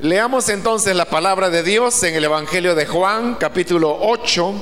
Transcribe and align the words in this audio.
Leamos 0.00 0.48
entonces 0.48 0.94
la 0.94 1.06
palabra 1.06 1.50
de 1.50 1.64
Dios 1.64 2.00
en 2.04 2.14
el 2.14 2.22
Evangelio 2.22 2.76
de 2.76 2.86
Juan, 2.86 3.34
capítulo 3.34 3.98
8, 4.00 4.54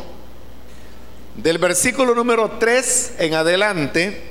del 1.34 1.58
versículo 1.58 2.14
número 2.14 2.52
3 2.58 3.16
en 3.18 3.34
adelante, 3.34 4.30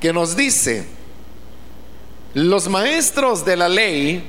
que 0.00 0.14
nos 0.14 0.34
dice, 0.34 0.86
los 2.32 2.70
maestros 2.70 3.44
de 3.44 3.58
la 3.58 3.68
ley 3.68 4.26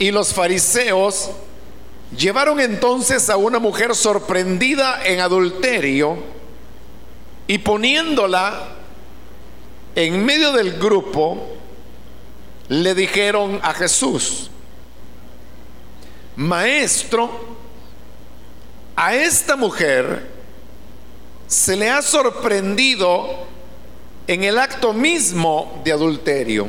y 0.00 0.10
los 0.10 0.34
fariseos 0.34 1.30
llevaron 2.18 2.58
entonces 2.58 3.30
a 3.30 3.36
una 3.36 3.60
mujer 3.60 3.94
sorprendida 3.94 5.06
en 5.06 5.20
adulterio 5.20 6.16
y 7.46 7.58
poniéndola 7.58 8.68
en 9.94 10.24
medio 10.24 10.50
del 10.50 10.72
grupo, 10.72 11.56
le 12.68 12.94
dijeron 12.94 13.60
a 13.62 13.74
Jesús, 13.74 14.50
maestro, 16.36 17.30
a 18.96 19.14
esta 19.14 19.56
mujer 19.56 20.30
se 21.46 21.76
le 21.76 21.90
ha 21.90 22.00
sorprendido 22.02 23.46
en 24.26 24.44
el 24.44 24.58
acto 24.58 24.92
mismo 24.92 25.80
de 25.84 25.92
adulterio. 25.92 26.68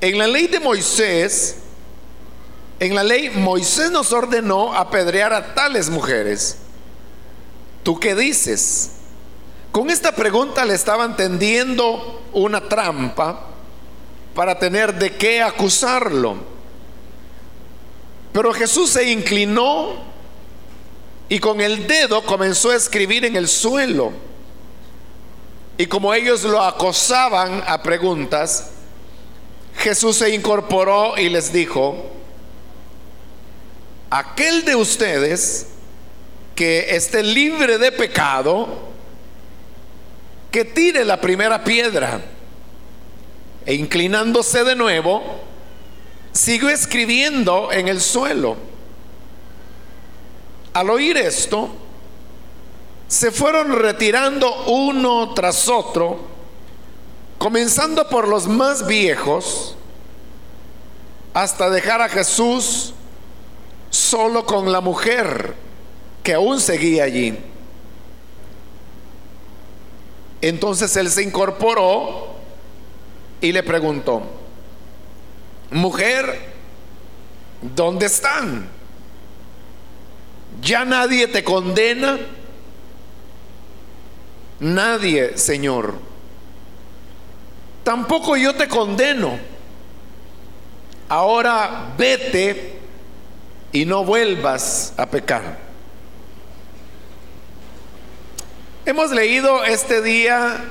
En 0.00 0.18
la 0.18 0.26
ley 0.26 0.46
de 0.46 0.60
Moisés, 0.60 1.56
en 2.80 2.94
la 2.94 3.04
ley 3.04 3.30
Moisés 3.30 3.90
nos 3.90 4.12
ordenó 4.12 4.74
apedrear 4.74 5.32
a 5.32 5.54
tales 5.54 5.88
mujeres. 5.88 6.58
¿Tú 7.82 7.98
qué 7.98 8.14
dices? 8.14 8.90
Con 9.72 9.90
esta 9.90 10.12
pregunta 10.12 10.64
le 10.64 10.74
estaban 10.74 11.16
tendiendo 11.16 12.24
una 12.32 12.68
trampa 12.68 13.55
para 14.36 14.58
tener 14.58 14.94
de 14.94 15.16
qué 15.16 15.40
acusarlo. 15.40 16.36
Pero 18.34 18.52
Jesús 18.52 18.90
se 18.90 19.10
inclinó 19.10 19.94
y 21.26 21.38
con 21.38 21.62
el 21.62 21.86
dedo 21.86 22.22
comenzó 22.22 22.70
a 22.70 22.76
escribir 22.76 23.24
en 23.24 23.34
el 23.34 23.48
suelo. 23.48 24.12
Y 25.78 25.86
como 25.86 26.12
ellos 26.12 26.44
lo 26.44 26.62
acosaban 26.62 27.64
a 27.66 27.82
preguntas, 27.82 28.72
Jesús 29.78 30.16
se 30.18 30.34
incorporó 30.34 31.16
y 31.16 31.30
les 31.30 31.50
dijo, 31.50 32.10
aquel 34.10 34.66
de 34.66 34.76
ustedes 34.76 35.68
que 36.54 36.94
esté 36.94 37.22
libre 37.22 37.78
de 37.78 37.90
pecado, 37.90 38.68
que 40.50 40.66
tire 40.66 41.06
la 41.06 41.22
primera 41.22 41.64
piedra. 41.64 42.35
E 43.66 43.74
inclinándose 43.74 44.62
de 44.62 44.76
nuevo, 44.76 45.22
siguió 46.32 46.70
escribiendo 46.70 47.72
en 47.72 47.88
el 47.88 48.00
suelo. 48.00 48.56
Al 50.72 50.88
oír 50.88 51.16
esto, 51.16 51.70
se 53.08 53.30
fueron 53.32 53.72
retirando 53.72 54.64
uno 54.66 55.34
tras 55.34 55.68
otro, 55.68 56.20
comenzando 57.38 58.08
por 58.08 58.28
los 58.28 58.46
más 58.46 58.86
viejos, 58.86 59.76
hasta 61.34 61.68
dejar 61.68 62.00
a 62.00 62.08
Jesús 62.08 62.94
solo 63.90 64.46
con 64.46 64.70
la 64.70 64.80
mujer 64.80 65.54
que 66.22 66.34
aún 66.34 66.60
seguía 66.60 67.04
allí. 67.04 67.38
Entonces 70.40 70.96
él 70.96 71.10
se 71.10 71.22
incorporó 71.22 72.35
y 73.40 73.52
le 73.52 73.62
preguntó, 73.62 74.22
mujer, 75.70 76.52
¿dónde 77.60 78.06
están? 78.06 78.68
¿Ya 80.62 80.84
nadie 80.84 81.26
te 81.28 81.44
condena? 81.44 82.18
Nadie, 84.60 85.36
Señor. 85.36 85.94
Tampoco 87.84 88.36
yo 88.36 88.54
te 88.54 88.66
condeno. 88.66 89.38
Ahora 91.08 91.94
vete 91.96 92.78
y 93.70 93.84
no 93.84 94.04
vuelvas 94.04 94.92
a 94.96 95.06
pecar. 95.06 95.58
Hemos 98.86 99.10
leído 99.10 99.64
este 99.64 100.00
día 100.00 100.64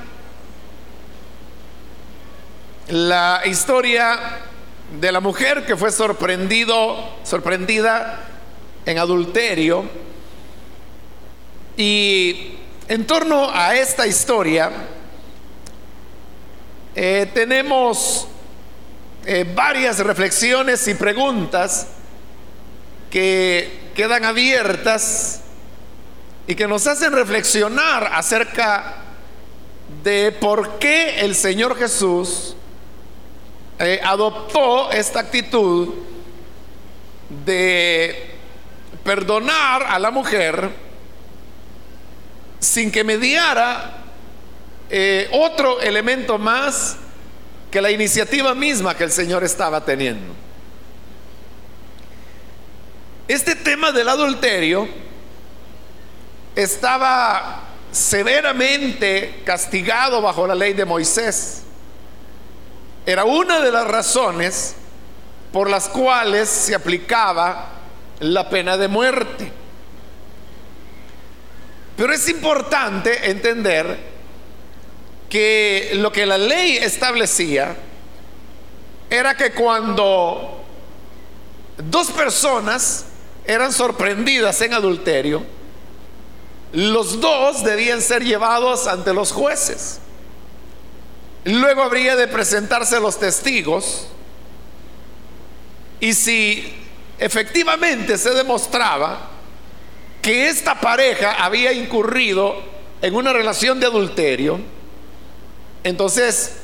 la 2.88 3.42
historia 3.44 4.18
de 5.00 5.10
la 5.10 5.20
mujer 5.20 5.66
que 5.66 5.76
fue 5.76 5.90
sorprendido, 5.90 6.96
sorprendida 7.24 8.24
en 8.84 8.98
adulterio. 8.98 9.84
Y 11.76 12.56
en 12.88 13.06
torno 13.06 13.50
a 13.52 13.74
esta 13.76 14.06
historia 14.06 14.70
eh, 16.94 17.30
tenemos 17.34 18.28
eh, 19.26 19.44
varias 19.54 19.98
reflexiones 19.98 20.86
y 20.88 20.94
preguntas 20.94 21.88
que 23.10 23.90
quedan 23.94 24.24
abiertas 24.24 25.40
y 26.46 26.54
que 26.54 26.68
nos 26.68 26.86
hacen 26.86 27.12
reflexionar 27.12 28.10
acerca 28.12 29.02
de 30.04 30.32
por 30.32 30.78
qué 30.78 31.20
el 31.20 31.34
Señor 31.34 31.76
Jesús 31.76 32.55
eh, 33.78 34.00
adoptó 34.02 34.90
esta 34.90 35.20
actitud 35.20 35.94
de 37.44 38.34
perdonar 39.04 39.84
a 39.84 39.98
la 39.98 40.10
mujer 40.10 40.70
sin 42.58 42.90
que 42.90 43.04
mediara 43.04 44.02
eh, 44.88 45.28
otro 45.32 45.80
elemento 45.80 46.38
más 46.38 46.96
que 47.70 47.80
la 47.80 47.90
iniciativa 47.90 48.54
misma 48.54 48.96
que 48.96 49.04
el 49.04 49.10
Señor 49.10 49.44
estaba 49.44 49.84
teniendo. 49.84 50.34
Este 53.28 53.56
tema 53.56 53.92
del 53.92 54.08
adulterio 54.08 54.88
estaba 56.54 57.64
severamente 57.92 59.42
castigado 59.44 60.22
bajo 60.22 60.46
la 60.46 60.54
ley 60.54 60.72
de 60.72 60.84
Moisés. 60.84 61.65
Era 63.06 63.24
una 63.24 63.60
de 63.60 63.70
las 63.70 63.86
razones 63.86 64.74
por 65.52 65.70
las 65.70 65.88
cuales 65.88 66.48
se 66.48 66.74
aplicaba 66.74 67.68
la 68.18 68.50
pena 68.50 68.76
de 68.76 68.88
muerte. 68.88 69.52
Pero 71.96 72.12
es 72.12 72.28
importante 72.28 73.30
entender 73.30 73.96
que 75.30 75.92
lo 75.94 76.12
que 76.12 76.26
la 76.26 76.36
ley 76.36 76.76
establecía 76.76 77.76
era 79.08 79.36
que 79.36 79.52
cuando 79.52 80.64
dos 81.78 82.10
personas 82.10 83.06
eran 83.44 83.72
sorprendidas 83.72 84.60
en 84.60 84.74
adulterio, 84.74 85.44
los 86.72 87.20
dos 87.20 87.62
debían 87.62 88.02
ser 88.02 88.24
llevados 88.24 88.86
ante 88.88 89.14
los 89.14 89.32
jueces. 89.32 90.00
Luego 91.46 91.82
habría 91.82 92.16
de 92.16 92.26
presentarse 92.26 92.98
los 92.98 93.20
testigos. 93.20 94.08
Y 96.00 96.12
si 96.12 96.74
efectivamente 97.18 98.18
se 98.18 98.30
demostraba 98.30 99.30
que 100.20 100.48
esta 100.48 100.80
pareja 100.80 101.44
había 101.44 101.72
incurrido 101.72 102.56
en 103.00 103.14
una 103.14 103.32
relación 103.32 103.78
de 103.78 103.86
adulterio, 103.86 104.58
entonces 105.84 106.56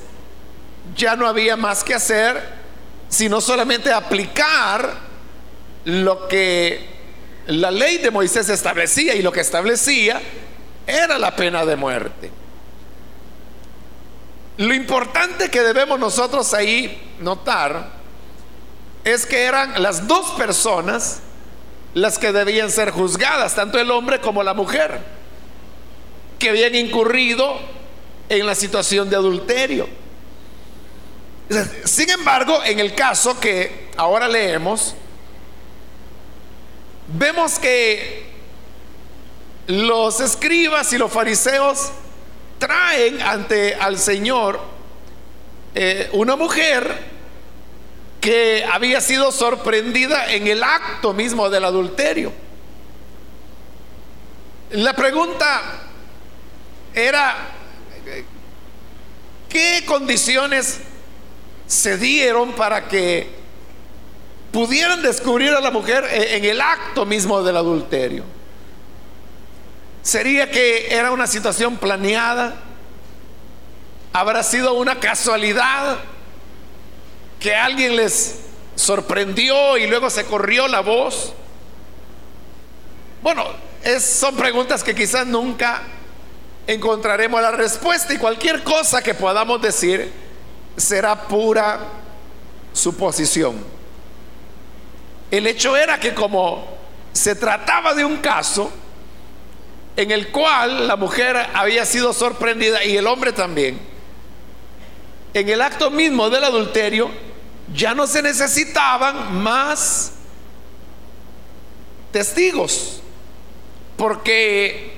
ya 0.96 1.14
no 1.14 1.28
había 1.28 1.56
más 1.56 1.84
que 1.84 1.94
hacer 1.94 2.60
sino 3.08 3.40
solamente 3.40 3.92
aplicar 3.92 4.94
lo 5.84 6.26
que 6.26 6.88
la 7.46 7.70
ley 7.70 7.98
de 7.98 8.10
Moisés 8.10 8.48
establecía 8.48 9.14
y 9.14 9.22
lo 9.22 9.30
que 9.30 9.40
establecía 9.40 10.20
era 10.86 11.18
la 11.18 11.36
pena 11.36 11.64
de 11.64 11.76
muerte. 11.76 12.41
Lo 14.58 14.74
importante 14.74 15.50
que 15.50 15.60
debemos 15.62 15.98
nosotros 15.98 16.52
ahí 16.52 17.14
notar 17.20 17.90
es 19.04 19.26
que 19.26 19.44
eran 19.44 19.82
las 19.82 20.06
dos 20.06 20.32
personas 20.32 21.20
las 21.94 22.18
que 22.18 22.32
debían 22.32 22.70
ser 22.70 22.90
juzgadas, 22.90 23.54
tanto 23.54 23.78
el 23.78 23.90
hombre 23.90 24.20
como 24.20 24.42
la 24.42 24.54
mujer, 24.54 25.00
que 26.38 26.50
habían 26.50 26.74
incurrido 26.74 27.58
en 28.28 28.46
la 28.46 28.54
situación 28.54 29.10
de 29.10 29.16
adulterio. 29.16 29.88
Sin 31.84 32.10
embargo, 32.10 32.62
en 32.64 32.78
el 32.78 32.94
caso 32.94 33.38
que 33.38 33.90
ahora 33.96 34.28
leemos, 34.28 34.94
vemos 37.08 37.58
que 37.58 38.30
los 39.66 40.20
escribas 40.20 40.92
y 40.92 40.98
los 40.98 41.12
fariseos 41.12 41.90
traen 42.62 43.20
ante 43.20 43.74
al 43.74 43.98
Señor 43.98 44.60
eh, 45.74 46.08
una 46.12 46.36
mujer 46.36 46.96
que 48.20 48.64
había 48.72 49.00
sido 49.00 49.32
sorprendida 49.32 50.32
en 50.32 50.46
el 50.46 50.62
acto 50.62 51.12
mismo 51.12 51.50
del 51.50 51.64
adulterio. 51.64 52.32
La 54.70 54.94
pregunta 54.94 55.60
era, 56.94 57.34
¿qué 59.48 59.82
condiciones 59.84 60.82
se 61.66 61.98
dieron 61.98 62.52
para 62.52 62.86
que 62.86 63.28
pudieran 64.52 65.02
descubrir 65.02 65.50
a 65.50 65.60
la 65.60 65.72
mujer 65.72 66.04
en 66.12 66.44
el 66.44 66.60
acto 66.60 67.06
mismo 67.06 67.42
del 67.42 67.56
adulterio? 67.56 68.22
¿Sería 70.02 70.50
que 70.50 70.92
era 70.92 71.12
una 71.12 71.26
situación 71.26 71.76
planeada? 71.76 72.54
¿Habrá 74.12 74.42
sido 74.42 74.74
una 74.74 74.98
casualidad 74.98 75.98
que 77.38 77.54
alguien 77.54 77.96
les 77.96 78.40
sorprendió 78.74 79.76
y 79.78 79.86
luego 79.86 80.10
se 80.10 80.24
corrió 80.24 80.66
la 80.66 80.80
voz? 80.80 81.32
Bueno, 83.22 83.44
son 84.00 84.36
preguntas 84.36 84.82
que 84.82 84.94
quizás 84.94 85.26
nunca 85.26 85.82
encontraremos 86.66 87.40
la 87.40 87.52
respuesta 87.52 88.12
y 88.12 88.18
cualquier 88.18 88.64
cosa 88.64 89.02
que 89.02 89.14
podamos 89.14 89.62
decir 89.62 90.12
será 90.76 91.28
pura 91.28 91.80
suposición. 92.72 93.64
El 95.30 95.46
hecho 95.46 95.76
era 95.76 95.98
que 96.00 96.12
como 96.12 96.66
se 97.12 97.34
trataba 97.36 97.94
de 97.94 98.04
un 98.04 98.18
caso, 98.18 98.72
en 99.96 100.10
el 100.10 100.28
cual 100.28 100.88
la 100.88 100.96
mujer 100.96 101.36
había 101.54 101.84
sido 101.84 102.12
sorprendida 102.12 102.84
y 102.84 102.96
el 102.96 103.06
hombre 103.06 103.32
también. 103.32 103.78
En 105.34 105.48
el 105.48 105.60
acto 105.60 105.90
mismo 105.90 106.30
del 106.30 106.44
adulterio 106.44 107.10
ya 107.74 107.94
no 107.94 108.06
se 108.06 108.22
necesitaban 108.22 109.42
más 109.42 110.12
testigos, 112.10 113.00
porque 113.96 114.92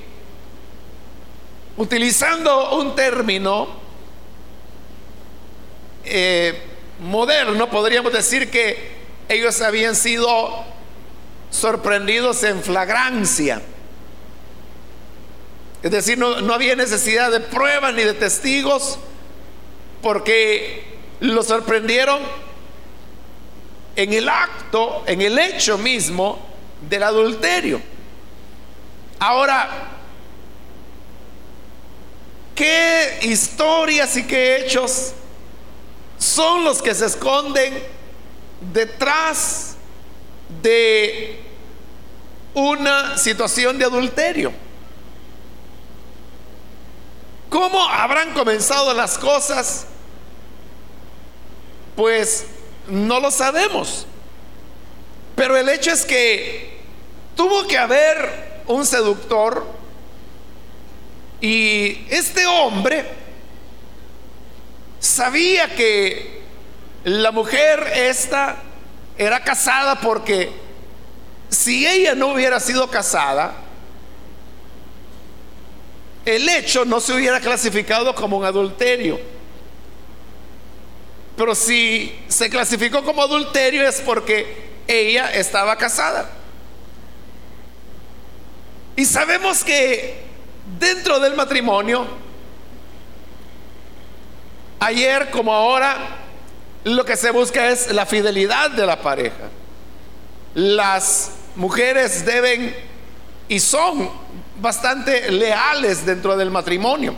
utilizando 1.77 2.77
un 2.79 2.95
término 2.95 3.69
eh, 6.05 6.61
moderno, 7.01 7.69
podríamos 7.71 8.13
decir 8.13 8.51
que 8.51 8.95
ellos 9.29 9.61
habían 9.61 9.95
sido 9.95 10.65
sorprendidos 11.51 12.43
en 12.43 12.63
flagrancia 12.63 13.63
es 15.85 15.91
decir, 15.91 16.17
no, 16.17 16.55
había 16.55 16.75
necesidad 16.77 17.31
de 17.31 17.41
pruebas 17.41 17.93
ni 17.93 18.05
de 18.05 18.15
testigos 18.15 18.99
porque 20.01 20.83
lo 21.21 21.43
sorprendieron 21.43 22.23
en 23.95 24.15
el 24.15 24.27
acto, 24.31 25.05
en 25.07 25.21
el 25.21 25.39
hecho 25.39 25.77
mismo 25.77 26.39
del 26.89 27.03
adulterio. 27.03 27.83
Ahora, 29.19 29.91
¿qué 32.55 33.19
historias 33.21 34.17
y 34.17 34.23
qué 34.27 34.57
hechos 34.57 35.13
son 36.17 36.65
los 36.65 36.81
que 36.81 36.95
se 36.95 37.05
esconden 37.05 37.75
detrás 38.73 39.77
de 40.63 41.43
una 42.55 43.19
situación 43.19 43.79
de 43.79 43.85
adulterio? 43.85 44.64
¿Cómo 47.55 47.89
habrán 47.89 48.33
comenzado 48.33 48.93
las 48.95 49.17
cosas? 49.17 49.87
Pues 51.95 52.47
no 52.89 53.21
lo 53.21 53.31
sabemos. 53.31 54.09
Pero 55.37 55.57
el 55.57 55.69
hecho 55.69 55.93
es 55.93 56.05
que 56.05 56.81
tuvo 57.37 57.65
que 57.69 57.79
haber 57.79 58.63
un 58.67 58.85
seductor 58.85 59.65
y 61.41 62.05
este 62.11 62.45
hombre 62.45 63.07
sabía 64.99 65.77
que 65.77 66.43
la 67.05 67.31
mujer 67.31 67.85
esta 67.95 68.57
era 69.17 69.45
casada 69.45 70.01
porque 70.01 70.51
si 71.51 71.87
ella 71.87 72.17
no 72.17 72.33
hubiera 72.33 72.59
sido 72.59 72.91
casada, 72.91 73.55
el 76.25 76.49
hecho 76.49 76.85
no 76.85 77.01
se 77.01 77.13
hubiera 77.13 77.41
clasificado 77.41 78.15
como 78.15 78.39
un 78.39 78.45
adulterio. 78.45 79.21
Pero 81.37 81.55
si 81.55 82.15
se 82.29 82.49
clasificó 82.49 83.03
como 83.03 83.23
adulterio 83.23 83.87
es 83.87 84.01
porque 84.01 84.75
ella 84.87 85.33
estaba 85.35 85.77
casada. 85.77 86.31
Y 88.97 89.05
sabemos 89.05 89.65
que 89.65 90.23
dentro 90.79 91.19
del 91.19 91.35
matrimonio, 91.35 92.07
ayer 94.79 95.31
como 95.31 95.53
ahora, 95.53 96.21
lo 96.85 97.05
que 97.05 97.17
se 97.17 97.31
busca 97.31 97.71
es 97.71 97.91
la 97.91 98.07
fidelidad 98.07 98.71
de 98.71 98.87
la 98.87 99.01
pareja. 99.01 99.49
Las 100.55 101.33
mujeres 101.57 102.25
deben 102.25 102.75
y 103.49 103.59
son 103.59 104.11
bastante 104.65 105.31
leales 105.31 106.05
dentro 106.05 106.37
del 106.37 106.51
matrimonio. 106.51 107.15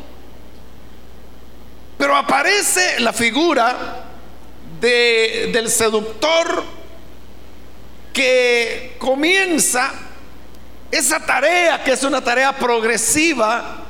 Pero 1.96 2.14
aparece 2.16 3.00
la 3.00 3.12
figura 3.12 4.04
de, 4.81 5.50
del 5.52 5.70
seductor 5.70 6.64
que 8.12 8.96
comienza 8.98 9.93
esa 10.90 11.25
tarea, 11.25 11.82
que 11.84 11.93
es 11.93 12.02
una 12.02 12.22
tarea 12.22 12.52
progresiva 12.56 13.84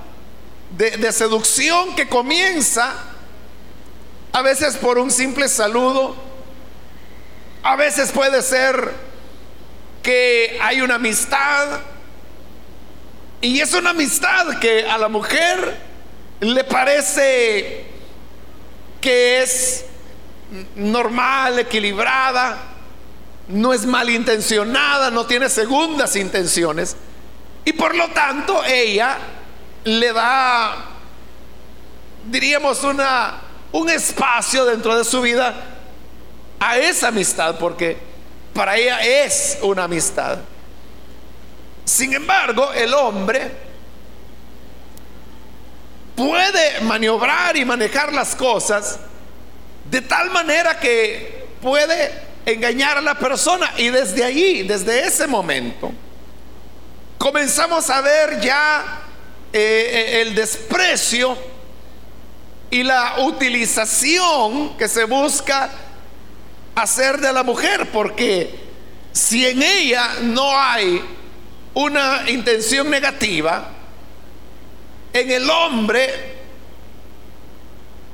de, 0.77 0.91
de 0.99 1.11
seducción, 1.11 1.97
que 1.97 2.09
comienza 2.09 2.93
a 4.33 4.43
veces 4.43 4.77
por 4.77 4.99
un 4.99 5.11
simple 5.11 5.49
saludo, 5.49 6.15
a 7.63 7.75
veces 7.75 8.13
puede 8.13 8.43
ser 8.43 8.93
que 10.03 10.59
hay 10.61 10.83
una 10.83 10.97
amistad, 10.97 11.81
y 13.41 13.61
es 13.61 13.75
una 13.75 13.91
amistad 13.91 14.59
que 14.59 14.87
a 14.89 14.99
la 14.99 15.09
mujer 15.09 15.77
le 16.41 16.65
parece 16.65 17.85
que 19.01 19.43
es 19.43 19.85
normal, 20.75 21.59
equilibrada, 21.59 22.59
no 23.49 23.73
es 23.73 23.87
malintencionada, 23.87 25.11
no 25.11 25.27
tiene 25.27 25.49
segundas 25.49 26.17
intenciones. 26.17 26.97
Y 27.65 27.73
por 27.73 27.95
lo 27.95 28.09
tanto 28.09 28.65
ella 28.65 29.19
le 29.85 30.13
da, 30.13 30.77
diríamos, 32.27 32.83
una, 32.85 33.41
un 33.73 33.89
espacio 33.91 34.65
dentro 34.65 34.97
de 34.97 35.05
su 35.05 35.21
vida 35.21 35.55
a 36.59 36.79
esa 36.79 37.09
amistad, 37.09 37.59
porque 37.59 37.99
para 38.55 38.77
ella 38.77 39.01
es 39.01 39.59
una 39.63 39.85
amistad. 39.85 40.39
Sin 41.87 42.13
embargo, 42.13 42.73
el 42.73 42.93
hombre 42.93 43.49
puede 46.17 46.81
maniobrar 46.81 47.57
y 47.57 47.65
manejar 47.65 48.13
las 48.13 48.35
cosas 48.35 48.99
de 49.89 50.01
tal 50.01 50.31
manera 50.31 50.81
que 50.81 51.47
puede 51.63 52.13
engañar 52.45 52.99
a 52.99 53.01
la 53.01 53.17
persona. 53.17 53.73
Y 53.77 53.89
desde 53.91 54.25
allí, 54.25 54.65
desde 54.65 55.07
ese 55.07 55.29
momento, 55.29 55.93
comenzamos 57.19 57.89
a 57.89 58.01
ver 58.01 58.41
ya 58.41 59.03
eh, 59.53 59.59
eh, 59.61 60.23
el 60.23 60.35
desprecio 60.35 61.39
y 62.69 62.83
la 62.83 63.21
utilización 63.21 64.77
que 64.77 64.89
se 64.89 65.05
busca 65.05 65.71
hacer 66.75 67.19
de 67.19 67.33
la 67.33 67.45
mujer, 67.45 67.91
porque 67.93 68.67
si 69.13 69.47
en 69.47 69.63
ella 69.63 70.17
no 70.23 70.59
hay 70.59 71.01
una 71.77 72.23
intención 72.31 72.89
negativa, 72.89 73.69
en 75.13 75.31
el 75.31 75.51
hombre 75.51 76.09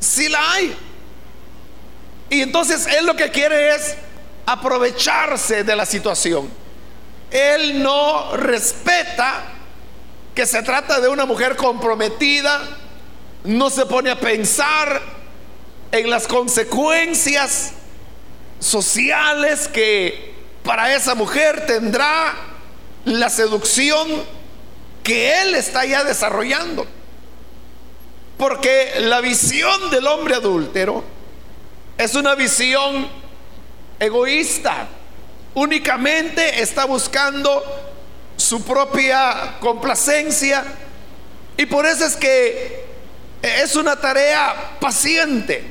sí 0.00 0.28
la 0.28 0.52
hay. 0.52 0.76
Y 2.28 2.42
entonces 2.42 2.86
él 2.88 3.06
lo 3.06 3.14
que 3.14 3.30
quiere 3.30 3.76
es 3.76 3.94
aprovecharse 4.46 5.62
de 5.62 5.76
la 5.76 5.86
situación. 5.86 6.50
Él 7.30 7.80
no 7.80 8.36
respeta 8.36 9.44
que 10.34 10.44
se 10.44 10.60
trata 10.64 10.98
de 10.98 11.06
una 11.06 11.24
mujer 11.24 11.54
comprometida, 11.54 12.60
no 13.44 13.70
se 13.70 13.86
pone 13.86 14.10
a 14.10 14.18
pensar 14.18 15.00
en 15.92 16.10
las 16.10 16.26
consecuencias 16.26 17.74
sociales 18.58 19.68
que 19.68 20.34
para 20.64 20.92
esa 20.96 21.14
mujer 21.14 21.64
tendrá 21.64 22.51
la 23.04 23.30
seducción 23.30 24.08
que 25.02 25.42
él 25.42 25.54
está 25.54 25.84
ya 25.84 26.04
desarrollando. 26.04 26.86
Porque 28.38 28.94
la 29.00 29.20
visión 29.20 29.90
del 29.90 30.06
hombre 30.06 30.34
adúltero 30.34 31.04
es 31.98 32.14
una 32.14 32.34
visión 32.34 33.08
egoísta, 33.98 34.88
únicamente 35.54 36.60
está 36.62 36.84
buscando 36.86 37.62
su 38.36 38.64
propia 38.64 39.58
complacencia 39.60 40.64
y 41.56 41.66
por 41.66 41.86
eso 41.86 42.06
es 42.06 42.16
que 42.16 42.84
es 43.42 43.76
una 43.76 43.96
tarea 43.96 44.78
paciente. 44.80 45.64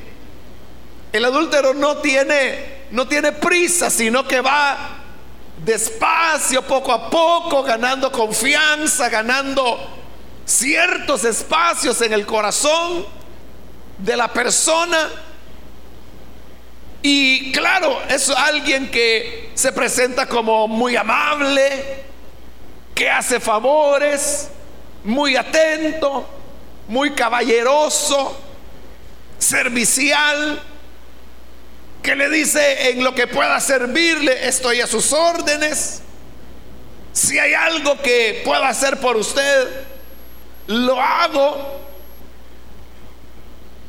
El 1.12 1.24
adúltero 1.24 1.74
no 1.74 1.98
tiene 1.98 2.82
no 2.92 3.08
tiene 3.08 3.32
prisa, 3.32 3.90
sino 3.90 4.28
que 4.28 4.40
va 4.40 5.01
despacio, 5.64 6.62
poco 6.62 6.92
a 6.92 7.08
poco, 7.08 7.62
ganando 7.62 8.10
confianza, 8.10 9.08
ganando 9.08 9.78
ciertos 10.44 11.24
espacios 11.24 12.00
en 12.02 12.12
el 12.12 12.26
corazón 12.26 13.06
de 13.98 14.16
la 14.16 14.28
persona. 14.28 15.08
Y 17.02 17.52
claro, 17.52 18.00
es 18.08 18.30
alguien 18.30 18.90
que 18.90 19.50
se 19.54 19.72
presenta 19.72 20.26
como 20.26 20.68
muy 20.68 20.96
amable, 20.96 22.04
que 22.94 23.10
hace 23.10 23.40
favores, 23.40 24.48
muy 25.04 25.36
atento, 25.36 26.28
muy 26.88 27.12
caballeroso, 27.12 28.36
servicial 29.38 30.60
que 32.02 32.16
le 32.16 32.28
dice 32.28 32.90
en 32.90 33.04
lo 33.04 33.14
que 33.14 33.28
pueda 33.28 33.60
servirle, 33.60 34.48
estoy 34.48 34.80
a 34.80 34.86
sus 34.86 35.12
órdenes. 35.12 36.02
Si 37.12 37.38
hay 37.38 37.54
algo 37.54 38.00
que 38.02 38.42
pueda 38.44 38.68
hacer 38.68 38.98
por 38.98 39.16
usted, 39.16 39.68
lo 40.66 41.00
hago. 41.00 41.80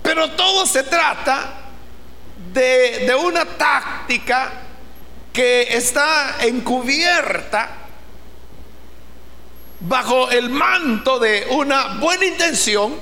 Pero 0.03 0.31
todo 0.31 0.65
se 0.65 0.83
trata 0.83 1.53
de, 2.53 3.05
de 3.07 3.15
una 3.15 3.45
táctica 3.45 4.51
que 5.31 5.75
está 5.75 6.35
encubierta 6.41 7.69
bajo 9.79 10.29
el 10.29 10.49
manto 10.49 11.17
de 11.17 11.47
una 11.49 11.95
buena 11.95 12.25
intención, 12.25 12.93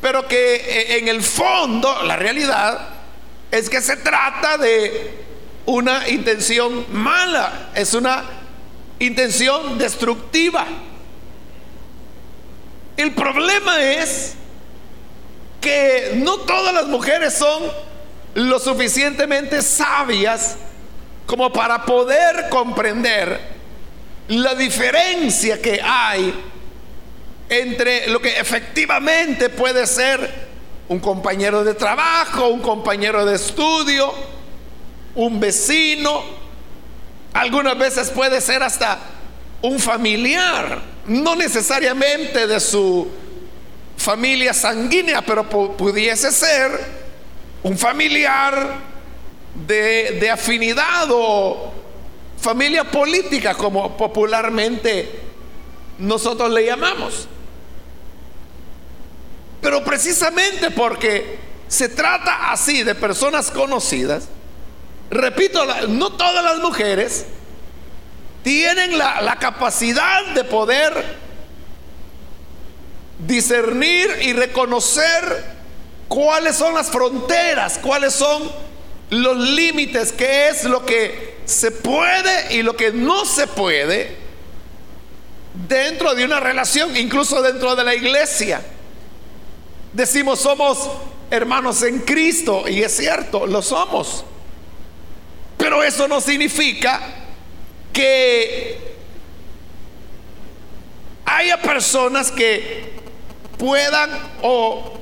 pero 0.00 0.26
que 0.26 0.56
eh, 0.56 0.98
en 0.98 1.08
el 1.08 1.22
fondo, 1.22 2.02
la 2.02 2.16
realidad, 2.16 2.97
es 3.50 3.70
que 3.70 3.80
se 3.80 3.96
trata 3.96 4.58
de 4.58 5.24
una 5.66 6.08
intención 6.08 6.86
mala, 6.90 7.70
es 7.74 7.94
una 7.94 8.24
intención 8.98 9.78
destructiva. 9.78 10.66
El 12.96 13.12
problema 13.14 13.82
es 13.82 14.34
que 15.60 16.12
no 16.16 16.38
todas 16.38 16.74
las 16.74 16.86
mujeres 16.86 17.34
son 17.34 17.62
lo 18.34 18.58
suficientemente 18.58 19.62
sabias 19.62 20.56
como 21.26 21.52
para 21.52 21.84
poder 21.84 22.48
comprender 22.48 23.38
la 24.28 24.54
diferencia 24.54 25.60
que 25.60 25.80
hay 25.82 26.34
entre 27.48 28.08
lo 28.08 28.20
que 28.20 28.38
efectivamente 28.38 29.48
puede 29.48 29.86
ser 29.86 30.47
un 30.88 30.98
compañero 31.00 31.64
de 31.64 31.74
trabajo, 31.74 32.48
un 32.48 32.60
compañero 32.60 33.24
de 33.24 33.36
estudio, 33.36 34.12
un 35.14 35.38
vecino, 35.38 36.22
algunas 37.32 37.78
veces 37.78 38.10
puede 38.10 38.40
ser 38.40 38.62
hasta 38.62 38.98
un 39.62 39.78
familiar, 39.78 40.80
no 41.06 41.36
necesariamente 41.36 42.46
de 42.46 42.60
su 42.60 43.08
familia 43.96 44.54
sanguínea, 44.54 45.22
pero 45.22 45.48
pudiese 45.76 46.30
ser 46.32 46.98
un 47.62 47.76
familiar 47.76 48.76
de, 49.66 50.30
afinidad 50.30 51.08
o 51.10 51.72
familia 52.40 52.84
política, 52.84 53.54
como 53.54 53.96
popularmente 53.96 55.20
nosotros 55.98 56.50
le 56.52 56.64
llamamos. 56.64 57.28
Pero 59.60 59.84
precisamente 59.84 60.70
porque 60.70 61.38
se 61.68 61.88
trata 61.88 62.50
así 62.50 62.82
de 62.82 62.94
personas 62.94 63.50
conocidas, 63.50 64.28
repito, 65.10 65.64
no 65.88 66.12
todas 66.12 66.44
las 66.44 66.58
mujeres 66.58 67.26
tienen 68.42 68.96
la, 68.96 69.36
capacidad 69.40 70.26
de 70.34 70.44
poder 70.44 70.92
discernir 73.26 74.08
y 74.22 74.32
reconocer 74.32 75.44
cuáles 76.08 76.56
son 76.56 76.74
las 76.74 76.88
fronteras, 76.88 77.78
cuáles 77.78 78.14
son 78.14 78.50
los 79.10 79.36
límites, 79.36 80.12
qué 80.12 80.48
es 80.48 80.64
lo 80.64 80.86
que 80.86 81.36
se 81.44 81.70
puede 81.70 82.54
y 82.54 82.62
lo 82.62 82.76
que 82.76 82.92
no 82.92 83.24
se 83.24 83.46
puede 83.46 84.16
dentro 85.68 86.14
de 86.14 86.24
una 86.24 86.40
relación, 86.40 86.96
incluso 86.96 87.42
dentro 87.42 87.74
de 87.74 87.84
la 87.84 87.94
iglesia. 87.94 88.62
Decimos 89.92 90.40
somos 90.40 90.90
hermanos 91.30 91.82
en 91.82 92.00
Cristo 92.00 92.68
y 92.68 92.82
es 92.82 92.96
cierto, 92.96 93.46
lo 93.46 93.62
somos. 93.62 94.24
Pero 95.56 95.82
eso 95.82 96.06
no 96.08 96.20
significa 96.20 97.00
que 97.92 98.96
haya 101.24 101.60
personas 101.60 102.30
que 102.30 102.92
puedan 103.58 104.10
o 104.42 104.98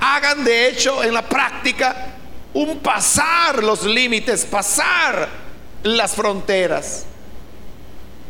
hagan 0.00 0.44
de 0.44 0.68
hecho 0.68 1.02
en 1.02 1.12
la 1.12 1.28
práctica 1.28 2.14
un 2.54 2.78
pasar 2.78 3.62
los 3.62 3.84
límites, 3.84 4.44
pasar 4.44 5.28
las 5.82 6.14
fronteras. 6.14 7.04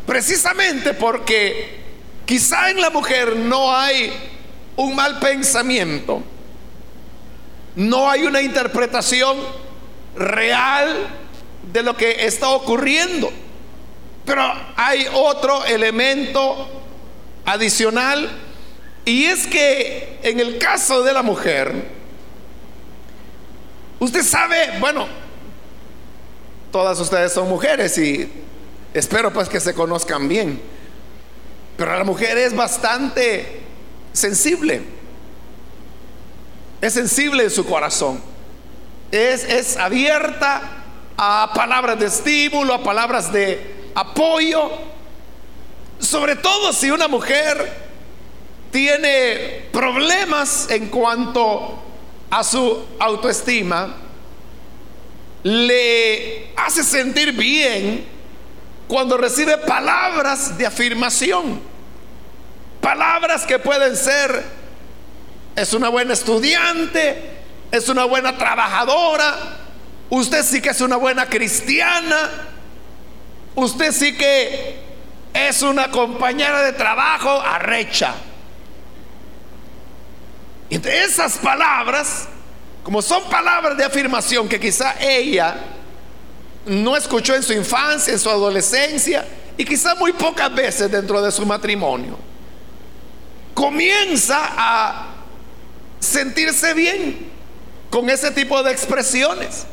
Precisamente 0.06 0.94
porque 0.94 1.80
quizá 2.26 2.70
en 2.70 2.80
la 2.80 2.90
mujer 2.90 3.36
no 3.36 3.74
hay 3.74 4.37
un 4.78 4.94
mal 4.94 5.18
pensamiento, 5.18 6.22
no 7.74 8.08
hay 8.08 8.22
una 8.22 8.40
interpretación 8.40 9.36
real 10.14 11.08
de 11.72 11.82
lo 11.82 11.96
que 11.96 12.24
está 12.26 12.50
ocurriendo. 12.50 13.28
Pero 14.24 14.42
hay 14.76 15.06
otro 15.12 15.64
elemento 15.64 16.68
adicional 17.44 18.30
y 19.04 19.24
es 19.24 19.48
que 19.48 20.20
en 20.22 20.38
el 20.38 20.58
caso 20.58 21.02
de 21.02 21.12
la 21.12 21.22
mujer, 21.22 21.72
usted 23.98 24.22
sabe, 24.22 24.78
bueno, 24.78 25.08
todas 26.70 27.00
ustedes 27.00 27.32
son 27.32 27.48
mujeres 27.48 27.98
y 27.98 28.30
espero 28.94 29.32
pues 29.32 29.48
que 29.48 29.58
se 29.58 29.74
conozcan 29.74 30.28
bien, 30.28 30.60
pero 31.76 31.98
la 31.98 32.04
mujer 32.04 32.38
es 32.38 32.54
bastante 32.54 33.66
sensible. 34.18 34.82
Es 36.80 36.94
sensible 36.94 37.44
en 37.44 37.50
su 37.50 37.64
corazón. 37.64 38.20
Es, 39.10 39.44
es 39.44 39.76
abierta 39.76 40.62
a 41.16 41.50
palabras 41.54 41.98
de 41.98 42.06
estímulo, 42.06 42.74
a 42.74 42.82
palabras 42.82 43.32
de 43.32 43.90
apoyo. 43.94 44.70
Sobre 45.98 46.36
todo 46.36 46.72
si 46.72 46.90
una 46.90 47.08
mujer 47.08 47.88
tiene 48.70 49.68
problemas 49.72 50.68
en 50.70 50.88
cuanto 50.88 51.82
a 52.30 52.44
su 52.44 52.84
autoestima, 52.98 53.96
le 55.42 56.52
hace 56.56 56.84
sentir 56.84 57.32
bien 57.32 58.04
cuando 58.86 59.16
recibe 59.16 59.58
palabras 59.58 60.56
de 60.56 60.66
afirmación. 60.66 61.60
Palabras 62.80 63.44
que 63.44 63.58
pueden 63.58 63.96
ser, 63.96 64.44
es 65.56 65.72
una 65.72 65.88
buena 65.88 66.12
estudiante, 66.12 67.30
es 67.72 67.88
una 67.88 68.04
buena 68.04 68.36
trabajadora, 68.38 69.34
usted 70.08 70.44
sí 70.44 70.60
que 70.60 70.70
es 70.70 70.80
una 70.80 70.96
buena 70.96 71.26
cristiana, 71.26 72.30
usted 73.54 73.92
sí 73.92 74.16
que 74.16 74.78
es 75.34 75.62
una 75.62 75.90
compañera 75.90 76.62
de 76.62 76.72
trabajo 76.72 77.40
arrecha. 77.40 78.14
Y 80.70 80.76
entre 80.76 81.02
esas 81.04 81.38
palabras, 81.38 82.28
como 82.84 83.02
son 83.02 83.24
palabras 83.24 83.76
de 83.76 83.84
afirmación 83.84 84.48
que 84.48 84.60
quizá 84.60 84.94
ella 85.00 85.56
no 86.66 86.96
escuchó 86.96 87.34
en 87.34 87.42
su 87.42 87.52
infancia, 87.52 88.12
en 88.12 88.18
su 88.18 88.30
adolescencia 88.30 89.26
y 89.56 89.64
quizá 89.64 89.94
muy 89.94 90.12
pocas 90.12 90.54
veces 90.54 90.90
dentro 90.90 91.20
de 91.20 91.32
su 91.32 91.44
matrimonio 91.44 92.27
comienza 93.58 94.38
a 94.56 95.06
sentirse 95.98 96.74
bien 96.74 97.28
con 97.90 98.08
ese 98.08 98.30
tipo 98.30 98.62
de 98.62 98.70
expresiones. 98.70 99.66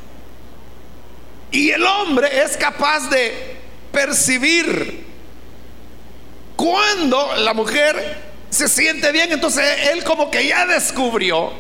Y 1.52 1.70
el 1.70 1.86
hombre 1.86 2.42
es 2.42 2.58
capaz 2.58 3.08
de 3.12 3.58
percibir 3.92 5.06
cuando 6.56 7.36
la 7.36 7.54
mujer 7.54 8.24
se 8.50 8.68
siente 8.68 9.12
bien, 9.12 9.32
entonces 9.32 9.64
él 9.92 10.04
como 10.04 10.32
que 10.32 10.48
ya 10.48 10.66
descubrió 10.66 11.52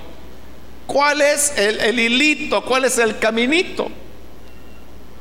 cuál 0.88 1.22
es 1.22 1.54
el, 1.58 2.00
hilito, 2.00 2.66
cuál 2.66 2.86
es 2.86 2.98
el 2.98 3.20
caminito. 3.20 3.88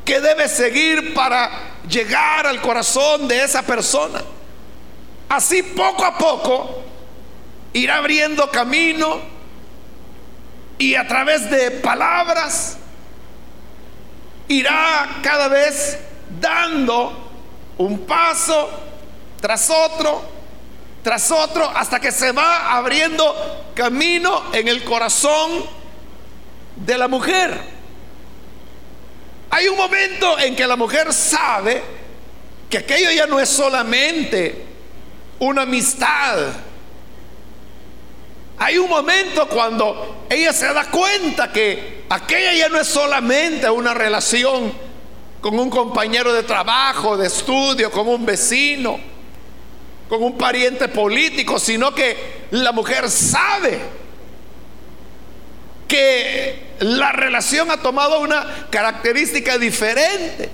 que 0.06 0.20
debe 0.20 0.48
seguir 0.48 1.12
para 1.12 1.50
llegar 1.86 2.46
al 2.46 2.62
corazón 2.62 3.28
de 3.28 3.42
esa 3.42 3.60
persona. 3.62 4.22
Así 5.28 5.62
poco 5.62 6.04
a 6.04 6.16
poco 6.16 6.83
irá 7.74 7.96
abriendo 7.96 8.50
camino 8.50 9.20
y 10.78 10.94
a 10.94 11.06
través 11.06 11.50
de 11.50 11.70
palabras 11.70 12.78
irá 14.48 15.20
cada 15.22 15.48
vez 15.48 15.98
dando 16.40 17.30
un 17.78 18.06
paso 18.06 18.70
tras 19.40 19.68
otro, 19.68 20.22
tras 21.02 21.30
otro, 21.30 21.68
hasta 21.68 22.00
que 22.00 22.10
se 22.12 22.32
va 22.32 22.76
abriendo 22.76 23.72
camino 23.74 24.44
en 24.52 24.68
el 24.68 24.84
corazón 24.84 25.66
de 26.76 26.96
la 26.96 27.08
mujer. 27.08 27.60
Hay 29.50 29.68
un 29.68 29.76
momento 29.76 30.38
en 30.38 30.56
que 30.56 30.66
la 30.66 30.76
mujer 30.76 31.12
sabe 31.12 31.82
que 32.70 32.78
aquello 32.78 33.10
ya 33.10 33.26
no 33.26 33.38
es 33.38 33.48
solamente 33.48 34.64
una 35.38 35.62
amistad. 35.62 36.52
Hay 38.58 38.78
un 38.78 38.88
momento 38.88 39.48
cuando 39.48 40.26
ella 40.30 40.52
se 40.52 40.72
da 40.72 40.90
cuenta 40.90 41.50
que 41.50 42.04
aquella 42.08 42.52
ya 42.54 42.68
no 42.68 42.80
es 42.80 42.86
solamente 42.86 43.68
una 43.68 43.94
relación 43.94 44.72
con 45.40 45.58
un 45.58 45.68
compañero 45.68 46.32
de 46.32 46.44
trabajo, 46.44 47.16
de 47.16 47.26
estudio, 47.26 47.90
con 47.90 48.08
un 48.08 48.24
vecino, 48.24 48.98
con 50.08 50.22
un 50.22 50.38
pariente 50.38 50.88
político, 50.88 51.58
sino 51.58 51.94
que 51.94 52.46
la 52.52 52.72
mujer 52.72 53.10
sabe 53.10 53.80
que 55.88 56.74
la 56.80 57.12
relación 57.12 57.70
ha 57.70 57.78
tomado 57.78 58.20
una 58.20 58.68
característica 58.70 59.58
diferente. 59.58 60.48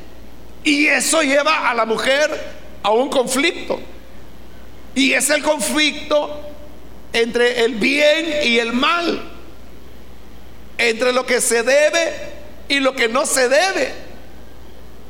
Y 0.65 0.87
eso 0.87 1.23
lleva 1.23 1.71
a 1.71 1.75
la 1.75 1.87
mujer 1.87 2.59
a 2.83 2.91
un 2.91 3.09
conflicto. 3.09 3.81
Y 4.95 5.13
es 5.13 5.31
el 5.31 5.43
conflicto 5.43 6.50
entre 7.13 7.65
el 7.65 7.75
bien 7.75 8.41
y 8.45 8.59
el 8.59 8.73
mal, 8.73 9.23
entre 10.79 11.13
lo 11.13 11.27
que 11.27 11.41
se 11.41 11.63
debe 11.63 12.13
y 12.69 12.81
lo 12.81 12.95
que 12.95 13.09
no 13.09 13.27
se 13.27 13.49
debe. 13.49 13.93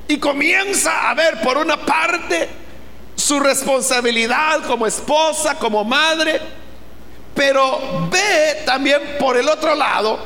Y 0.08 0.18
comienza 0.18 1.10
a 1.10 1.14
ver 1.14 1.40
por 1.40 1.58
una 1.58 1.76
parte 1.84 2.48
su 3.14 3.38
responsabilidad 3.38 4.62
como 4.66 4.86
esposa, 4.86 5.56
como 5.56 5.84
madre, 5.84 6.40
pero 7.34 8.08
ve 8.10 8.62
también 8.64 9.16
por 9.18 9.36
el 9.36 9.48
otro 9.48 9.74
lado 9.74 10.18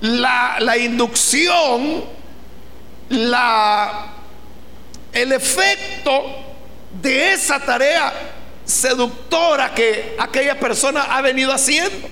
la, 0.00 0.76
inducción, 0.76 2.04
la, 3.08 4.12
el 5.12 5.32
efecto 5.32 6.24
de 7.00 7.32
esa 7.32 7.60
tarea 7.60 8.12
seductora 8.66 9.72
que 9.72 10.16
aquella 10.18 10.58
persona 10.58 11.16
ha 11.16 11.22
venido 11.22 11.52
haciendo. 11.52 12.08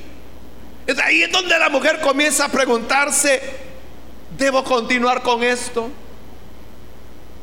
Ahí 1.04 1.22
es 1.22 1.32
donde 1.32 1.58
la 1.58 1.68
mujer 1.68 2.00
comienza 2.00 2.44
a 2.44 2.48
preguntarse, 2.48 3.42
¿debo 4.38 4.62
continuar 4.62 5.22
con 5.22 5.42
esto? 5.42 5.90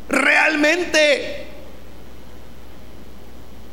¿Realmente 0.08 1.48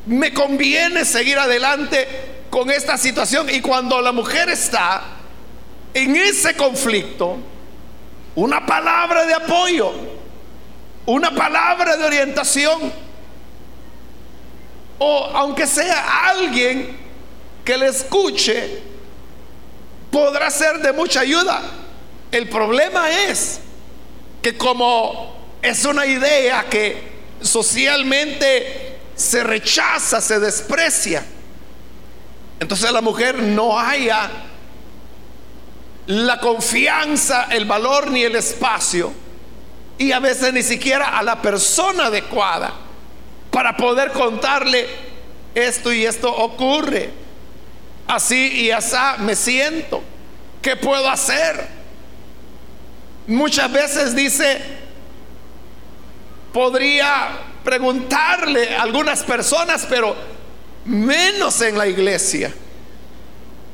me 0.07 0.33
conviene 0.33 1.05
seguir 1.05 1.39
adelante 1.39 2.09
con 2.51 2.71
esta 2.71 2.99
situación? 2.99 3.49
Y 3.51 3.61
cuando 3.61 4.01
la 4.01 4.13
mujer 4.13 4.49
está 4.49 5.03
en 5.95 6.17
ese 6.17 6.55
conflicto, 6.55 7.37
una 8.35 8.65
palabra 8.65 9.25
de 9.25 9.35
apoyo, 9.35 9.93
una 11.07 11.35
palabra 11.35 11.97
de 11.97 12.05
orientación, 12.05 13.08
o 14.99 15.25
aunque 15.35 15.67
sea 15.67 16.29
alguien 16.29 16.97
que 17.65 17.77
le 17.77 17.89
escuche, 17.89 18.83
podrá 20.11 20.51
ser 20.51 20.79
de 20.81 20.93
mucha 20.93 21.21
ayuda. 21.21 21.61
El 22.31 22.49
problema 22.49 23.11
es 23.11 23.61
que 24.43 24.57
como 24.57 25.37
es 25.63 25.85
una 25.85 26.07
idea 26.07 26.67
que 26.69 27.19
socialmente 27.41 28.99
se 29.15 29.45
rechaza, 29.45 30.21
se 30.21 30.39
desprecia, 30.41 31.25
entonces 32.61 32.91
la 32.91 33.01
mujer 33.01 33.39
no 33.39 33.79
haya 33.79 34.31
la 36.07 36.41
confianza, 36.41 37.49
el 37.51 37.67
valor 37.67 38.11
ni 38.11 38.25
el 38.25 38.35
espacio, 38.35 39.13
y 39.99 40.13
a 40.13 40.21
veces 40.21 40.53
ni 40.53 40.63
siquiera 40.63 41.19
a 41.19 41.23
la 41.23 41.43
persona 41.43 42.07
adecuada 42.07 42.88
para 43.51 43.77
poder 43.77 44.13
contarle 44.13 44.87
esto 45.55 45.93
y 45.93 46.05
esto 46.05 46.35
ocurre. 46.35 47.11
Así 48.07 48.63
y 48.63 48.71
así 48.71 48.97
me 49.19 49.37
siento. 49.37 50.03
¿Qué 50.63 50.77
puedo 50.77 51.09
hacer? 51.09 51.67
Muchas 53.27 53.71
veces 53.71 54.15
dice, 54.17 54.59
podría 56.53 57.29
preguntarle 57.63 58.75
a 58.77 58.83
algunas 58.83 59.23
personas, 59.23 59.87
pero 59.89 60.17
menos 60.87 61.61
en 61.61 61.77
la 61.77 61.87
iglesia. 61.87 62.53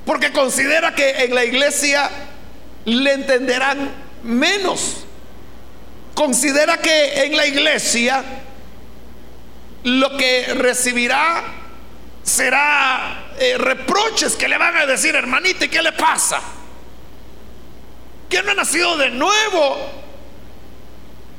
Porque 0.04 0.32
considera 0.32 0.94
que 0.94 1.24
en 1.24 1.34
la 1.34 1.44
iglesia 1.44 2.10
le 2.84 3.12
entenderán 3.12 3.90
menos. 4.24 5.04
Considera 6.14 6.78
que 6.78 7.24
en 7.24 7.36
la 7.36 7.46
iglesia 7.46 8.22
lo 9.84 10.16
que 10.16 10.54
recibirá 10.54 11.44
será 12.22 13.32
eh, 13.38 13.56
reproches 13.58 14.34
que 14.34 14.48
le 14.48 14.56
van 14.56 14.76
a 14.76 14.86
decir, 14.86 15.14
hermanita, 15.14 15.66
¿y 15.66 15.68
qué 15.68 15.82
le 15.82 15.92
pasa? 15.92 16.40
Que 18.28 18.42
no 18.42 18.52
ha 18.52 18.54
nacido 18.54 18.96
de 18.96 19.10
nuevo 19.10 20.04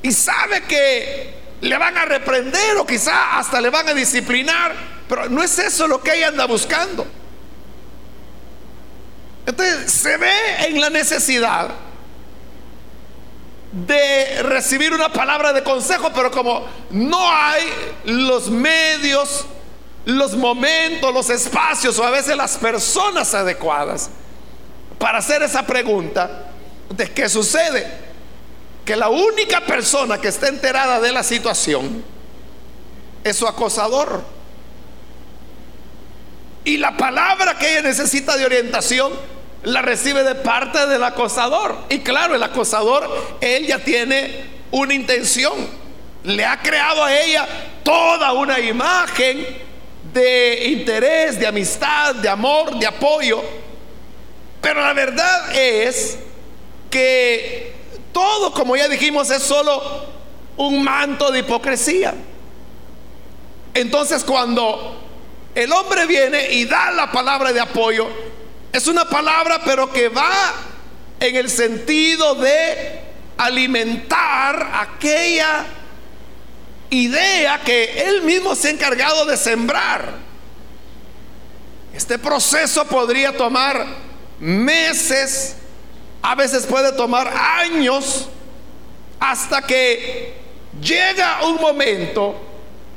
y 0.04 0.12
sabe 0.12 0.62
que 0.64 1.34
le 1.62 1.78
van 1.78 1.98
a 1.98 2.06
reprender 2.06 2.78
o 2.78 2.86
quizá 2.86 3.40
hasta 3.40 3.60
le 3.60 3.72
van 3.72 3.90
a 3.90 3.94
disciplinar, 3.94 4.76
pero 5.10 5.28
no 5.30 5.42
es 5.42 5.58
eso 5.58 5.88
lo 5.88 6.02
que 6.02 6.14
ella 6.14 6.28
anda 6.28 6.46
buscando. 6.46 7.08
Entonces 9.48 9.92
se 9.92 10.18
ve 10.18 10.66
en 10.68 10.80
la 10.80 10.92
necesidad 10.92 11.70
de 13.76 14.42
recibir 14.44 14.94
una 14.94 15.12
palabra 15.12 15.52
de 15.52 15.62
consejo, 15.62 16.10
pero 16.16 16.32
como 16.32 16.66
no 16.92 17.30
hay 17.30 17.64
los 18.06 18.50
medios, 18.50 19.46
los 20.06 20.34
momentos, 20.36 21.14
los 21.14 21.30
espacios 21.30 22.00
o 22.00 22.04
a 22.06 22.10
veces 22.10 22.38
las 22.38 22.58
personas 22.58 23.34
adecuadas 23.34 24.10
para 24.98 25.18
hacer 25.18 25.44
esa 25.44 25.66
pregunta, 25.66 26.52
¿de 26.90 27.12
qué 27.12 27.28
sucede? 27.28 27.86
Que 28.86 28.96
la 28.96 29.10
única 29.10 29.60
persona 29.66 30.22
que 30.22 30.30
está 30.30 30.48
enterada 30.48 31.02
de 31.02 31.12
la 31.12 31.24
situación 31.24 32.02
es 33.26 33.36
su 33.36 33.46
acosador. 33.46 34.24
Y 36.64 36.78
la 36.78 36.96
palabra 36.96 37.58
que 37.58 37.74
ella 37.74 37.90
necesita 37.90 38.38
de 38.38 38.46
orientación 38.46 39.12
la 39.66 39.82
recibe 39.82 40.24
de 40.24 40.36
parte 40.36 40.86
del 40.88 41.04
acosador. 41.04 41.76
Y 41.90 42.00
claro, 42.00 42.36
el 42.36 42.44
acosador, 42.44 43.38
él 43.42 43.66
ya 43.68 43.80
tiene 43.80 44.46
una 44.72 44.94
intención. 44.94 45.54
Le 46.24 46.46
ha 46.46 46.62
creado 46.62 47.04
a 47.04 47.16
ella 47.16 47.48
toda 47.84 48.32
una 48.34 48.60
imagen 48.60 49.46
de 50.14 50.68
interés, 50.68 51.40
de 51.40 51.48
amistad, 51.48 52.16
de 52.16 52.30
amor, 52.30 52.78
de 52.78 52.86
apoyo. 52.86 53.44
Pero 54.62 54.82
la 54.82 54.94
verdad 54.94 55.56
es 55.56 56.18
que 56.90 57.74
todo, 58.12 58.54
como 58.54 58.76
ya 58.76 58.88
dijimos, 58.88 59.30
es 59.32 59.42
solo 59.42 60.06
un 60.58 60.84
manto 60.84 61.32
de 61.32 61.40
hipocresía. 61.40 62.14
Entonces 63.74 64.24
cuando 64.24 65.02
el 65.56 65.72
hombre 65.72 66.06
viene 66.06 66.52
y 66.52 66.66
da 66.66 66.92
la 66.92 67.12
palabra 67.12 67.52
de 67.52 67.60
apoyo, 67.60 68.08
es 68.76 68.88
una 68.88 69.06
palabra 69.06 69.62
pero 69.64 69.90
que 69.90 70.10
va 70.10 70.54
en 71.18 71.38
el 71.38 71.50
sentido 71.50 72.36
de 72.36 73.00
alimentar 73.38 74.70
aquella 74.74 75.66
idea 76.90 77.62
que 77.62 78.04
él 78.06 78.24
mismo 78.24 78.54
se 78.54 78.68
ha 78.68 78.72
encargado 78.72 79.26
de 79.26 79.38
sembrar. 79.38 80.16
Este 81.94 82.20
proceso 82.20 82.86
podría 82.86 83.38
tomar 83.38 83.86
meses, 84.42 85.56
a 86.22 86.36
veces 86.36 86.66
puede 86.66 86.92
tomar 86.92 87.30
años, 87.30 88.28
hasta 89.22 89.62
que 89.62 90.34
llega 90.82 91.46
un 91.46 91.62
momento 91.62 92.36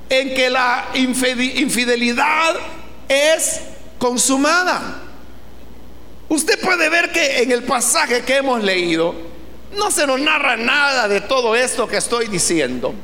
en 0.09 0.35
que 0.35 0.51
la 0.51 0.87
infidelidad 0.95 2.57
es 3.09 3.61
consumada. 4.01 5.05
Usted 6.29 6.61
puede 6.61 6.89
ver 6.89 7.11
que 7.11 7.43
en 7.43 7.53
el 7.53 7.63
pasaje 7.63 8.23
que 8.23 8.37
hemos 8.37 8.63
leído, 8.63 9.15
no 9.77 9.91
se 9.91 10.07
nos 10.07 10.21
narra 10.21 10.57
nada 10.57 11.09
de 11.09 11.21
todo 11.23 11.55
esto 11.55 11.87
que 11.87 11.97
estoy 11.97 12.27
diciendo. 12.27 12.95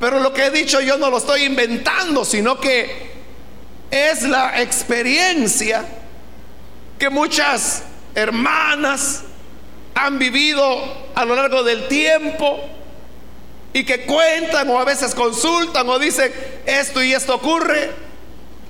Pero 0.00 0.20
lo 0.20 0.32
que 0.32 0.46
he 0.46 0.50
dicho 0.50 0.80
yo 0.80 0.96
no 0.98 1.10
lo 1.10 1.18
estoy 1.18 1.44
inventando, 1.44 2.24
sino 2.24 2.58
que 2.58 3.12
es 3.90 4.22
la 4.22 4.60
experiencia 4.60 5.84
que 6.98 7.10
muchas 7.10 7.82
hermanas 8.14 9.22
han 9.94 10.18
vivido 10.18 10.82
a 11.14 11.24
lo 11.24 11.34
largo 11.34 11.62
del 11.62 11.86
tiempo 11.88 12.60
y 13.72 13.84
que 13.84 14.04
cuentan 14.04 14.68
o 14.70 14.78
a 14.78 14.84
veces 14.84 15.14
consultan 15.14 15.88
o 15.88 15.98
dicen 15.98 16.32
esto 16.66 17.02
y 17.02 17.12
esto 17.12 17.34
ocurre. 17.34 17.90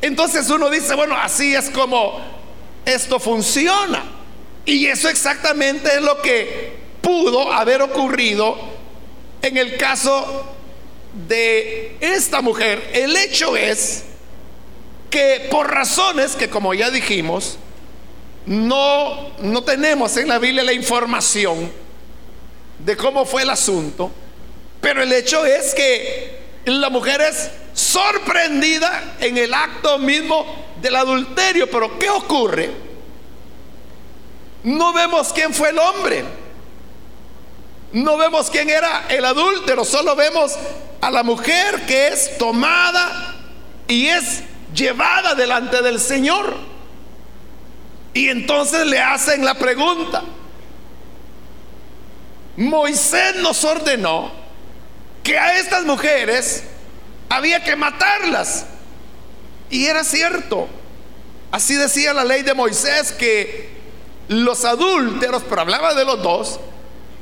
Entonces 0.00 0.50
uno 0.50 0.68
dice, 0.68 0.94
bueno, 0.94 1.16
así 1.16 1.54
es 1.54 1.70
como 1.70 2.41
esto 2.84 3.18
funciona. 3.18 4.04
Y 4.64 4.86
eso 4.86 5.08
exactamente 5.08 5.88
es 5.96 6.02
lo 6.02 6.22
que 6.22 6.76
pudo 7.00 7.52
haber 7.52 7.82
ocurrido 7.82 8.56
en 9.42 9.56
el 9.56 9.76
caso 9.76 10.54
de 11.28 11.96
esta 12.00 12.40
mujer. 12.40 12.90
El 12.92 13.16
hecho 13.16 13.56
es 13.56 14.04
que 15.10 15.48
por 15.50 15.70
razones 15.70 16.36
que 16.36 16.48
como 16.48 16.72
ya 16.74 16.90
dijimos, 16.90 17.58
no, 18.46 19.30
no 19.40 19.62
tenemos 19.62 20.16
en 20.16 20.28
la 20.28 20.38
Biblia 20.38 20.62
la 20.62 20.72
información 20.72 21.70
de 22.78 22.96
cómo 22.96 23.24
fue 23.24 23.42
el 23.42 23.50
asunto, 23.50 24.10
pero 24.80 25.02
el 25.02 25.12
hecho 25.12 25.44
es 25.44 25.74
que 25.74 26.38
la 26.64 26.88
mujer 26.90 27.20
es 27.20 27.50
sorprendida 27.74 29.16
en 29.20 29.38
el 29.38 29.52
acto 29.54 29.98
mismo 29.98 30.44
del 30.82 30.96
adulterio. 30.96 31.70
Pero 31.70 31.98
¿qué 31.98 32.10
ocurre? 32.10 32.70
No 34.64 34.92
vemos 34.92 35.32
quién 35.32 35.54
fue 35.54 35.70
el 35.70 35.78
hombre. 35.78 36.24
No 37.92 38.16
vemos 38.16 38.50
quién 38.50 38.70
era 38.70 39.06
el 39.08 39.24
adúltero. 39.24 39.84
Solo 39.84 40.16
vemos 40.16 40.56
a 41.00 41.10
la 41.10 41.22
mujer 41.22 41.86
que 41.86 42.08
es 42.08 42.36
tomada 42.38 43.34
y 43.88 44.08
es 44.08 44.42
llevada 44.74 45.34
delante 45.34 45.82
del 45.82 46.00
Señor. 46.00 46.56
Y 48.14 48.28
entonces 48.28 48.86
le 48.86 49.00
hacen 49.00 49.44
la 49.44 49.54
pregunta. 49.54 50.22
Moisés 52.56 53.36
nos 53.36 53.64
ordenó 53.64 54.30
que 55.22 55.38
a 55.38 55.58
estas 55.58 55.84
mujeres 55.84 56.64
había 57.28 57.62
que 57.64 57.76
matarlas. 57.76 58.66
Y 59.72 59.87
era 59.87 60.04
cierto. 60.04 60.68
Así 61.50 61.74
decía 61.74 62.14
la 62.14 62.24
ley 62.24 62.42
de 62.42 62.54
Moisés 62.54 63.11
que 63.11 63.70
los 64.28 64.64
adúlteros, 64.64 65.42
pero 65.48 65.62
hablaba 65.62 65.94
de 65.94 66.04
los 66.04 66.22
dos, 66.22 66.61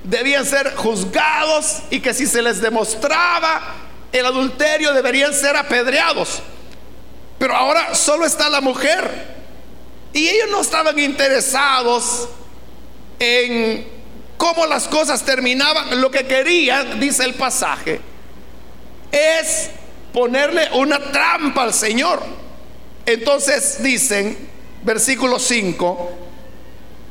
debían 0.05 0.45
ser 0.45 0.75
juzgados 0.75 1.79
y 1.91 2.01
que 2.01 2.13
si 2.13 2.27
se 2.27 2.43
les 2.43 2.61
demostraba 2.61 3.77
el 4.13 4.27
adulterio 4.27 4.93
deberían 4.93 5.33
ser 5.33 5.57
apedreados. 5.57 6.41
Pero 7.39 7.55
ahora 7.55 7.95
solo 7.95 8.27
está 8.27 8.51
la 8.51 8.61
mujer. 8.61 9.39
Y 10.13 10.29
ellos 10.29 10.49
no 10.51 10.61
estaban 10.61 10.99
interesados 10.99 12.29
en 13.21 13.87
cómo 14.37 14.67
las 14.67 14.89
cosas 14.89 15.25
terminaban. 15.25 16.01
Lo 16.01 16.11
que 16.11 16.27
querían, 16.27 16.99
dice 16.99 17.23
el 17.25 17.35
pasaje, 17.35 18.01
es 19.13 19.71
ponerle 20.13 20.69
una 20.75 20.99
trampa 20.99 21.63
al 21.63 21.75
Señor. 21.75 22.23
Entonces 23.07 23.83
dicen, 23.83 24.37
versículo 24.83 25.39
5, 25.39 26.11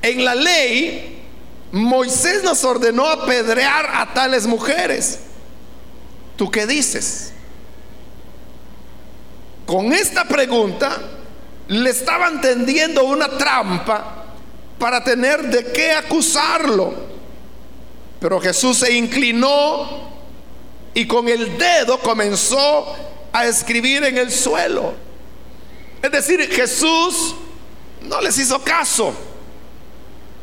en 0.01 0.25
la 0.25 0.35
ley 0.35 1.19
Moisés 1.71 2.43
nos 2.43 2.63
ordenó 2.63 3.05
apedrear 3.07 3.89
a 3.93 4.13
tales 4.13 4.47
mujeres. 4.47 5.19
¿Tú 6.35 6.49
qué 6.49 6.65
dices? 6.65 7.33
Con 9.65 9.93
esta 9.93 10.25
pregunta 10.25 10.97
le 11.67 11.89
estaban 11.91 12.41
tendiendo 12.41 13.03
una 13.03 13.29
trampa 13.38 14.25
para 14.79 15.03
tener 15.03 15.43
de 15.49 15.71
qué 15.71 15.91
acusarlo. 15.91 16.93
Pero 18.19 18.39
Jesús 18.39 18.79
se 18.79 18.93
inclinó 18.93 20.18
y 20.93 21.08
con 21.08 21.28
el 21.28 21.58
dedo 21.58 21.99
comenzó 21.99 22.95
a 23.32 23.45
escribir 23.45 24.04
en 24.04 24.17
el 24.17 24.32
suelo. 24.32 24.93
Es 26.02 26.12
decir, 26.12 26.49
Jesús 26.52 27.36
no 28.02 28.21
les 28.21 28.38
hizo 28.38 28.62
caso. 28.63 29.13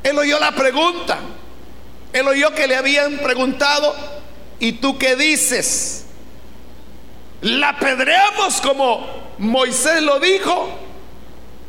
Él 0.02 0.18
oyó 0.18 0.38
la 0.38 0.52
pregunta. 0.52 1.18
Él 2.12 2.28
oyó 2.28 2.54
que 2.54 2.66
le 2.66 2.76
habían 2.76 3.18
preguntado, 3.18 3.94
¿y 4.58 4.72
tú 4.72 4.98
qué 4.98 5.16
dices? 5.16 6.04
¿La 7.42 7.70
apedreamos 7.70 8.60
como 8.60 9.06
Moisés 9.38 10.02
lo 10.02 10.20
dijo? 10.20 10.70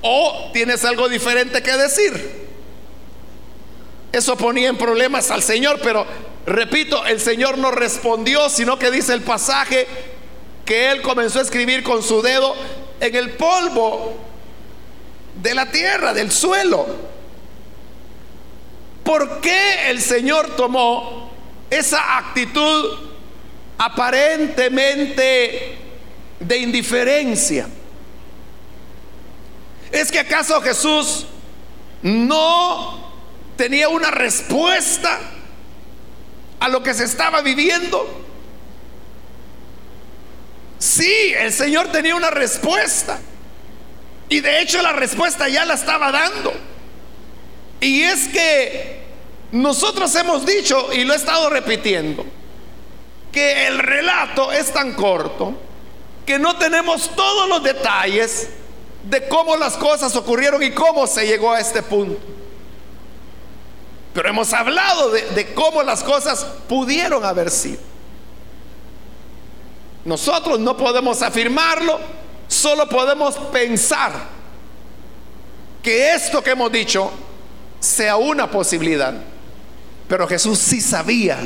¿O 0.02 0.52
tienes 0.54 0.86
algo 0.86 1.10
diferente 1.10 1.62
que 1.62 1.72
decir? 1.74 2.48
Eso 4.12 4.38
ponía 4.38 4.70
en 4.70 4.78
problemas 4.78 5.32
al 5.32 5.44
Señor, 5.44 5.80
pero 5.84 6.06
repito, 6.48 7.06
el 7.06 7.20
Señor 7.20 7.60
no 7.60 7.72
respondió, 7.72 8.50
sino 8.50 8.80
que 8.80 8.90
dice 8.90 9.14
el 9.14 9.22
pasaje 9.22 9.86
que 10.66 10.92
Él 10.92 11.02
comenzó 11.02 11.40
a 11.40 11.44
escribir 11.44 11.84
con 11.84 12.02
su 12.02 12.22
dedo 12.22 12.56
en 13.00 13.16
el 13.16 13.32
polvo 13.32 14.16
de 15.42 15.54
la 15.54 15.70
tierra, 15.70 16.14
del 16.14 16.32
suelo. 16.32 16.88
¿Por 19.04 19.42
qué 19.42 19.90
el 19.90 20.02
Señor 20.02 20.56
tomó 20.56 21.32
esa 21.70 22.18
actitud 22.18 22.98
aparentemente 23.78 25.78
de 26.40 26.58
indiferencia? 26.58 27.68
¿Es 29.92 30.12
que 30.12 30.20
acaso 30.20 30.62
Jesús 30.62 31.26
no 32.02 33.12
tenía 33.56 33.90
una 33.90 34.12
respuesta 34.12 35.20
a 36.60 36.70
lo 36.70 36.84
que 36.84 36.94
se 36.94 37.04
estaba 37.04 37.42
viviendo? 37.42 38.26
Sí, 40.80 41.34
el 41.38 41.52
Señor 41.52 41.92
tenía 41.92 42.16
una 42.16 42.30
respuesta. 42.30 43.20
Y 44.30 44.42
de 44.42 44.62
hecho 44.62 44.82
la 44.82 44.94
respuesta 44.94 45.48
ya 45.48 45.66
la 45.66 45.76
estaba 45.76 46.12
dando. 46.12 46.54
Y 47.80 48.04
es 48.04 48.28
que 48.28 49.04
nosotros 49.52 50.14
hemos 50.16 50.46
dicho, 50.46 50.92
y 50.94 51.04
lo 51.04 51.14
he 51.14 51.16
estado 51.16 51.50
repitiendo, 51.50 52.26
que 53.32 53.68
el 53.68 53.80
relato 53.80 54.52
es 54.52 54.74
tan 54.74 54.94
corto 54.94 55.54
que 56.26 56.40
no 56.40 56.58
tenemos 56.58 57.16
todos 57.16 57.48
los 57.48 57.64
detalles 57.64 58.50
de 59.04 59.28
cómo 59.30 59.56
las 59.56 59.78
cosas 59.78 60.16
ocurrieron 60.16 60.62
y 60.62 60.72
cómo 60.72 61.08
se 61.08 61.26
llegó 61.26 61.52
a 61.52 61.60
este 61.62 61.82
punto. 61.82 62.37
Pero 64.18 64.30
hemos 64.30 64.52
hablado 64.52 65.12
de, 65.12 65.54
cómo 65.54 65.84
las 65.84 66.04
cosas 66.04 66.44
pudieron 66.68 67.24
haber 67.24 67.52
sido. 67.52 67.78
Nosotros 70.06 70.60
no 70.60 70.76
podemos 70.76 71.22
afirmarlo, 71.22 72.00
solo 72.48 72.90
podemos 72.90 73.36
pensar 73.52 74.12
que 75.84 76.16
esto 76.16 76.44
que 76.44 76.50
hemos 76.50 76.72
dicho 76.72 77.12
sea 77.80 78.16
una 78.16 78.50
posibilidad. 78.50 79.14
Pero 80.08 80.28
Jesús 80.28 80.58
sí 80.58 80.82
sabía 80.82 81.38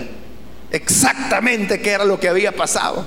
exactamente 0.72 1.82
qué 1.82 1.90
era 1.90 2.06
lo 2.06 2.18
que 2.22 2.30
había 2.30 2.54
pasado. 2.54 3.06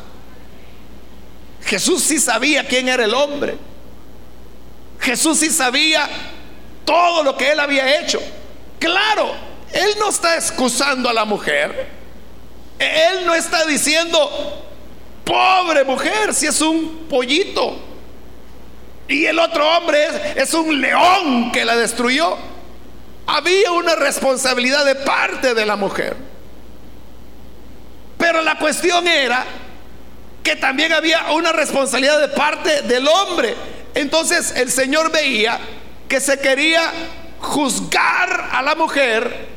Jesús 1.64 2.02
sí 2.02 2.18
sabía 2.18 2.68
quién 2.68 2.86
era 2.86 3.06
el 3.06 3.14
hombre. 3.14 3.56
Jesús 5.00 5.38
sí 5.38 5.48
sabía 5.48 6.06
todo 6.84 7.22
lo 7.22 7.34
que 7.34 7.52
él 7.52 7.60
había 7.60 8.02
hecho. 8.02 8.20
Claro, 8.78 9.53
él 9.74 9.96
no 9.98 10.08
está 10.08 10.36
excusando 10.36 11.08
a 11.08 11.12
la 11.12 11.24
mujer. 11.24 11.88
Él 12.78 13.26
no 13.26 13.34
está 13.34 13.64
diciendo, 13.66 14.64
pobre 15.24 15.84
mujer, 15.84 16.32
si 16.32 16.46
es 16.46 16.60
un 16.60 17.06
pollito. 17.08 17.76
Y 19.08 19.26
el 19.26 19.38
otro 19.38 19.68
hombre 19.76 20.06
es, 20.36 20.54
un 20.54 20.80
león 20.80 21.52
que 21.52 21.64
la 21.64 21.76
destruyó. 21.76 22.36
Había 23.26 23.72
una 23.72 23.96
responsabilidad 23.96 24.84
de 24.84 24.94
parte 24.94 25.54
de 25.54 25.66
la 25.66 25.76
mujer. 25.76 26.16
Pero 28.16 28.42
la 28.42 28.56
cuestión 28.58 29.06
era 29.06 29.44
que 30.42 30.56
también 30.56 30.92
había 30.92 31.32
una 31.32 31.52
responsabilidad 31.52 32.20
de 32.20 32.28
parte 32.28 32.82
del 32.82 33.06
hombre. 33.08 33.54
Entonces 33.94 34.54
el 34.56 34.70
Señor 34.70 35.10
veía 35.10 35.58
que 36.08 36.20
se 36.20 36.38
quería 36.38 36.92
juzgar 37.40 38.50
a 38.52 38.62
la 38.62 38.74
mujer, 38.74 39.53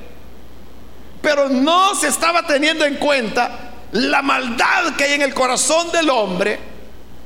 pero 1.27 1.49
no 1.49 1.93
se 1.93 2.07
estaba 2.07 2.47
teniendo 2.47 2.85
en 2.85 2.95
cuenta 2.95 3.73
la 3.91 4.21
maldad 4.21 4.95
que 4.95 5.03
hay 5.03 5.13
en 5.15 5.23
el 5.23 5.33
corazón 5.33 5.91
del 5.91 6.09
hombre, 6.09 6.57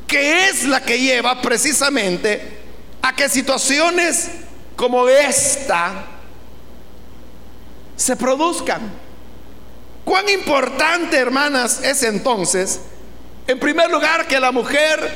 que 0.08 0.48
es 0.50 0.64
la 0.64 0.82
que 0.82 0.98
lleva 0.98 1.40
precisamente 1.40 2.62
a 3.00 3.14
que 3.16 3.30
situaciones 3.30 4.32
como 4.76 5.08
esta 5.08 6.04
se 7.96 8.16
produzcan. 8.16 8.92
Cuán 10.04 10.28
importante, 10.30 11.18
hermanas, 11.18 11.84
es 11.84 12.02
entonces, 12.02 12.82
en 13.46 13.60
primer 13.60 13.92
lugar, 13.92 14.26
que 14.26 14.40
la 14.40 14.52
mujer 14.52 15.12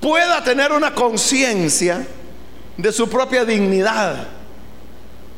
pueda 0.00 0.42
tener 0.42 0.72
una 0.72 0.94
conciencia 0.94 2.06
de 2.74 2.90
su 2.90 3.06
propia 3.10 3.44
dignidad. 3.44 4.28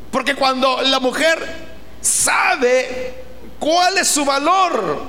Porque 0.09 0.35
cuando 0.35 0.81
la 0.83 1.01
mujer 1.01 1.70
sabe 2.01 3.23
cuál 3.59 3.97
es 3.97 4.07
su 4.07 4.25
valor, 4.25 5.01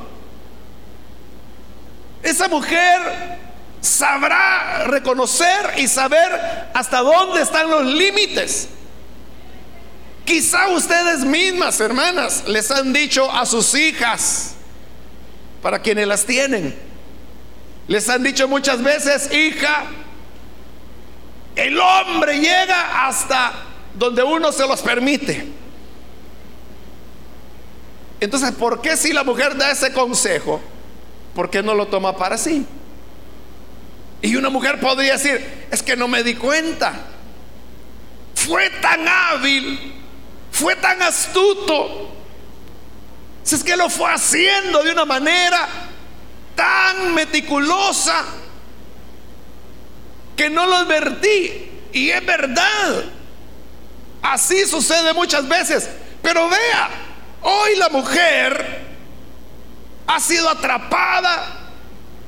esa 2.22 2.48
mujer 2.48 3.00
sabrá 3.80 4.84
reconocer 4.84 5.74
y 5.76 5.88
saber 5.88 6.70
hasta 6.72 7.00
dónde 7.00 7.42
están 7.42 7.68
los 7.68 7.84
límites. 7.84 8.68
Quizá 10.24 10.68
ustedes 10.68 11.24
mismas, 11.24 11.80
hermanas, 11.80 12.44
les 12.46 12.70
han 12.70 12.92
dicho 12.92 13.30
a 13.30 13.44
sus 13.44 13.74
hijas, 13.74 14.54
para 15.60 15.80
quienes 15.80 16.06
las 16.06 16.24
tienen, 16.24 16.76
les 17.88 18.08
han 18.08 18.22
dicho 18.22 18.46
muchas 18.46 18.82
veces, 18.82 19.32
hija, 19.32 19.84
el 21.56 21.78
hombre 21.78 22.38
llega 22.38 23.06
hasta 23.06 23.52
donde 23.94 24.22
uno 24.22 24.52
se 24.52 24.66
los 24.66 24.80
permite. 24.80 25.61
Entonces, 28.22 28.52
¿por 28.52 28.80
qué 28.80 28.96
si 28.96 29.12
la 29.12 29.24
mujer 29.24 29.56
da 29.56 29.72
ese 29.72 29.92
consejo? 29.92 30.60
¿Por 31.34 31.50
qué 31.50 31.60
no 31.60 31.74
lo 31.74 31.88
toma 31.88 32.16
para 32.16 32.38
sí? 32.38 32.64
Y 34.20 34.36
una 34.36 34.48
mujer 34.48 34.78
podría 34.78 35.14
decir, 35.14 35.66
es 35.72 35.82
que 35.82 35.96
no 35.96 36.06
me 36.06 36.22
di 36.22 36.36
cuenta. 36.36 36.92
Fue 38.36 38.70
tan 38.80 39.08
hábil, 39.08 39.94
fue 40.52 40.76
tan 40.76 41.02
astuto. 41.02 42.12
Si 43.42 43.56
es 43.56 43.64
que 43.64 43.76
lo 43.76 43.90
fue 43.90 44.12
haciendo 44.12 44.84
de 44.84 44.92
una 44.92 45.04
manera 45.04 45.66
tan 46.54 47.14
meticulosa 47.14 48.24
que 50.36 50.48
no 50.48 50.64
lo 50.68 50.76
advertí. 50.76 51.70
Y 51.92 52.10
es 52.10 52.24
verdad. 52.24 53.02
Así 54.22 54.64
sucede 54.64 55.12
muchas 55.12 55.48
veces. 55.48 55.90
Pero 56.22 56.48
vea, 56.48 57.11
hoy 57.42 57.76
la 57.76 57.88
mujer 57.88 58.86
ha 60.06 60.20
sido 60.20 60.48
atrapada 60.48 61.62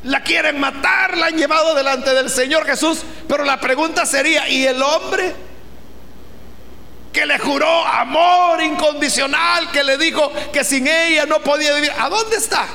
la 0.05 0.23
quieren 0.23 0.61
matar, 0.61 1.17
la 1.17 1.27
han 1.27 1.37
llevado 1.37 1.75
delante 1.75 2.13
del 2.15 2.29
Señor 2.31 2.67
Jesús. 2.67 3.01
Pero 3.27 3.45
la 3.45 3.59
pregunta 3.59 4.05
sería, 4.07 4.49
¿y 4.49 4.67
el 4.67 4.81
hombre? 4.83 5.35
Que 7.13 7.25
le 7.25 7.39
juró 7.39 7.87
amor 7.87 8.63
incondicional, 8.63 9.71
que 9.71 9.83
le 9.83 9.97
dijo 9.97 10.31
que 10.53 10.63
sin 10.63 10.87
ella 10.87 11.25
no 11.27 11.41
podía 11.41 11.75
vivir. 11.75 11.93
¿A 11.99 12.09
dónde 12.09 12.37
está? 12.37 12.67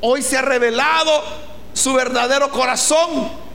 Hoy 0.00 0.22
se 0.22 0.36
ha 0.36 0.42
revelado 0.42 1.24
su 1.72 1.94
verdadero 1.94 2.50
corazón. 2.50 3.47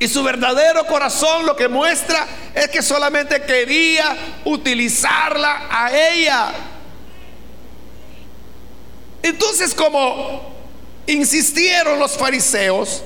Y 0.00 0.08
su 0.08 0.22
verdadero 0.22 0.86
corazón 0.86 1.44
lo 1.44 1.54
que 1.54 1.68
muestra 1.68 2.26
es 2.54 2.68
que 2.68 2.80
solamente 2.80 3.42
quería 3.42 4.16
utilizarla 4.46 5.68
a 5.70 5.94
ella. 5.94 6.52
Entonces, 9.22 9.74
como 9.74 10.54
insistieron 11.06 11.98
los 11.98 12.16
fariseos, 12.16 13.02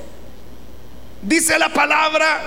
dice 1.20 1.58
la 1.58 1.72
palabra, 1.72 2.42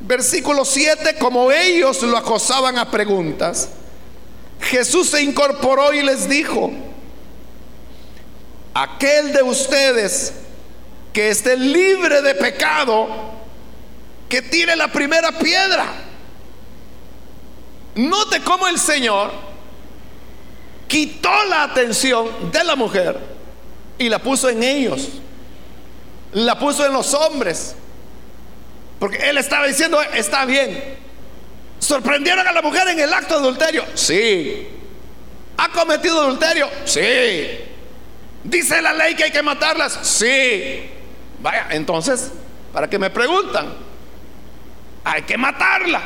versículo 0.00 0.64
7, 0.64 1.16
como 1.18 1.52
ellos 1.52 2.00
lo 2.02 2.16
acosaban 2.16 2.78
a 2.78 2.90
preguntas, 2.90 3.68
Jesús 4.58 5.10
se 5.10 5.22
incorporó 5.22 5.92
y 5.92 6.02
les 6.02 6.30
dijo, 6.30 6.72
aquel 8.72 9.34
de 9.34 9.42
ustedes 9.42 10.32
que 11.14 11.28
esté 11.28 11.56
libre 11.56 12.20
de 12.20 12.34
pecado, 12.34 13.06
que 14.28 14.42
tire 14.42 14.74
la 14.74 14.88
primera 14.88 15.30
piedra. 15.30 15.86
Note 17.94 18.40
cómo 18.40 18.66
el 18.66 18.78
Señor 18.80 19.32
quitó 20.88 21.30
la 21.48 21.62
atención 21.62 22.50
de 22.50 22.64
la 22.64 22.74
mujer 22.74 23.16
y 23.96 24.08
la 24.08 24.18
puso 24.18 24.48
en 24.48 24.64
ellos. 24.64 25.08
La 26.32 26.58
puso 26.58 26.84
en 26.84 26.92
los 26.92 27.14
hombres. 27.14 27.76
Porque 28.98 29.18
él 29.28 29.38
estaba 29.38 29.68
diciendo, 29.68 30.02
está 30.02 30.44
bien. 30.44 30.96
¿Sorprendieron 31.78 32.44
a 32.48 32.50
la 32.52 32.60
mujer 32.60 32.88
en 32.88 32.98
el 32.98 33.14
acto 33.14 33.34
de 33.34 33.40
adulterio? 33.40 33.84
Sí. 33.94 34.66
¿Ha 35.58 35.68
cometido 35.68 36.22
adulterio? 36.22 36.68
Sí. 36.84 37.60
¿Dice 38.42 38.82
la 38.82 38.92
ley 38.92 39.14
que 39.14 39.24
hay 39.24 39.30
que 39.30 39.42
matarlas? 39.42 40.00
Sí. 40.02 40.90
Vaya, 41.44 41.66
entonces, 41.72 42.32
¿para 42.72 42.88
qué 42.88 42.98
me 42.98 43.10
preguntan? 43.10 43.74
Hay 45.04 45.20
que 45.24 45.36
matarla. 45.36 46.00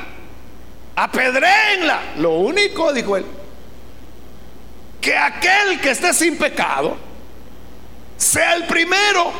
Apedréenla. 0.97 2.01
Lo 2.17 2.33
único, 2.33 2.93
dijo 2.93 3.17
él, 3.17 3.25
que 5.01 5.17
aquel 5.17 5.81
que 5.81 5.91
esté 5.91 6.13
sin 6.13 6.37
pecado 6.37 6.97
sea 8.17 8.57
el 8.57 8.65
primero 8.65 9.31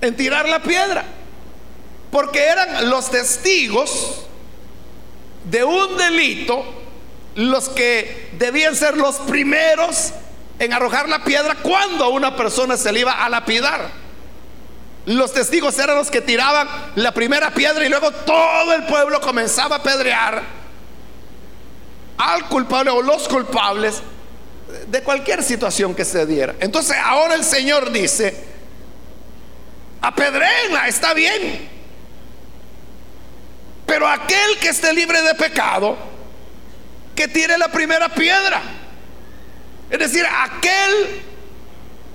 en 0.00 0.16
tirar 0.16 0.48
la 0.48 0.62
piedra. 0.62 1.04
Porque 2.10 2.42
eran 2.42 2.88
los 2.88 3.10
testigos 3.10 4.24
de 5.44 5.64
un 5.64 5.98
delito 5.98 6.64
los 7.34 7.68
que 7.68 8.30
debían 8.38 8.74
ser 8.74 8.96
los 8.96 9.16
primeros 9.16 10.14
en 10.58 10.72
arrojar 10.72 11.08
la 11.08 11.22
piedra 11.24 11.54
cuando 11.62 12.08
una 12.10 12.36
persona 12.36 12.76
se 12.76 12.92
le 12.92 13.00
iba 13.00 13.12
a 13.12 13.28
lapidar. 13.28 13.90
Los 15.06 15.32
testigos 15.32 15.78
eran 15.78 15.96
los 15.96 16.10
que 16.10 16.20
tiraban 16.20 16.68
la 16.96 17.12
primera 17.12 17.50
piedra 17.50 17.84
y 17.84 17.88
luego 17.88 18.10
todo 18.10 18.74
el 18.74 18.84
pueblo 18.84 19.20
comenzaba 19.20 19.76
a 19.76 19.82
pedrear 19.82 20.42
al 22.18 22.48
culpable 22.48 22.90
o 22.90 23.00
los 23.00 23.28
culpables 23.28 24.02
de 24.88 25.02
cualquier 25.02 25.42
situación 25.42 25.94
que 25.94 26.04
se 26.04 26.26
diera. 26.26 26.54
Entonces 26.60 26.96
ahora 27.02 27.34
el 27.34 27.44
Señor 27.44 27.90
dice, 27.90 28.44
apedréenla, 30.02 30.88
está 30.88 31.14
bien. 31.14 31.68
Pero 33.86 34.06
aquel 34.06 34.58
que 34.60 34.68
esté 34.68 34.92
libre 34.92 35.22
de 35.22 35.34
pecado, 35.34 35.96
que 37.14 37.28
tire 37.28 37.56
la 37.56 37.68
primera 37.68 38.08
piedra. 38.10 38.60
Es 39.90 39.98
decir, 39.98 40.24
aquel 40.26 41.22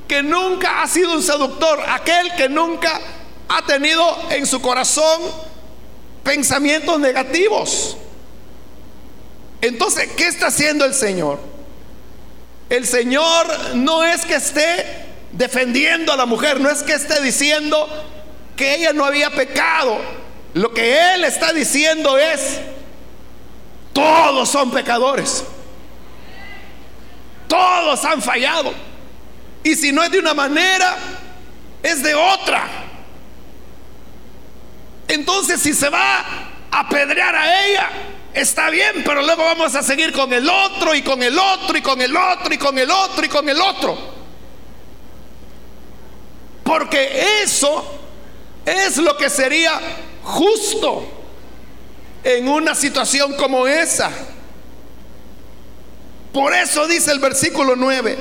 que 0.08 0.22
nunca 0.22 0.82
ha 0.82 0.88
sido 0.88 1.14
un 1.14 1.24
seductor, 1.24 1.80
aquel 1.88 2.34
que 2.36 2.50
nunca 2.50 3.00
ha 3.48 3.66
tenido 3.66 4.06
en 4.30 4.46
su 4.46 4.62
corazón 4.62 5.22
pensamientos 6.24 7.00
negativos. 7.00 7.98
Entonces, 9.62 10.10
¿qué 10.16 10.28
está 10.28 10.48
haciendo 10.48 10.86
el 10.86 10.94
Señor? 10.94 11.40
El 12.70 12.86
Señor 12.86 13.76
no 13.76 14.04
es 14.04 14.26
que 14.26 14.36
esté 14.36 14.86
defendiendo 15.32 16.12
a 16.14 16.18
la 16.18 16.26
mujer, 16.26 16.60
no 16.60 16.70
es 16.70 16.84
que 16.84 16.94
esté 16.94 17.22
diciendo 17.22 17.88
que 18.56 18.76
ella 18.76 18.94
no 18.94 19.06
había 19.06 19.30
pecado. 19.30 19.98
Lo 20.54 20.74
que 20.74 21.14
Él 21.14 21.24
está 21.24 21.54
diciendo 21.54 22.18
es, 22.18 22.60
todos 23.94 24.50
son 24.50 24.72
pecadores. 24.72 25.44
Todos 27.48 28.04
han 28.06 28.22
fallado. 28.22 28.74
Y 29.64 29.76
si 29.76 29.92
no 29.92 30.04
es 30.04 30.12
de 30.12 30.20
una 30.20 30.34
manera, 30.34 30.96
es 31.82 32.04
de 32.04 32.14
otra. 32.14 32.68
Entonces, 35.08 35.62
si 35.62 35.74
se 35.74 35.90
va 35.90 36.20
a 36.72 36.80
apedrear 36.80 37.36
a 37.36 37.66
ella, 37.66 37.90
Está 38.34 38.72
bien, 38.72 39.04
pero 39.06 39.22
luego 39.22 39.44
vamos 39.44 39.76
a 39.76 39.84
seguir 39.84 40.12
con 40.12 40.34
el 40.34 40.50
otro 40.50 40.96
y 40.96 41.04
con 41.04 41.22
el 41.22 41.38
otro 41.38 41.78
y 41.78 41.82
con 41.82 42.02
el 42.02 42.18
otro 42.18 42.52
y 42.52 42.58
con 42.58 42.78
el 42.80 42.90
otro 42.90 43.24
y 43.24 43.30
con 43.30 43.48
el 43.48 43.62
otro. 43.62 43.96
Porque 46.64 47.44
eso 47.44 48.00
es 48.66 48.98
lo 48.98 49.16
que 49.18 49.30
sería 49.30 49.80
justo 50.24 51.06
en 52.24 52.48
una 52.48 52.74
situación 52.74 53.36
como 53.36 53.68
esa. 53.68 54.10
Por 56.34 56.54
eso 56.54 56.88
dice 56.88 57.12
el 57.12 57.20
versículo 57.20 57.76
9, 57.76 58.18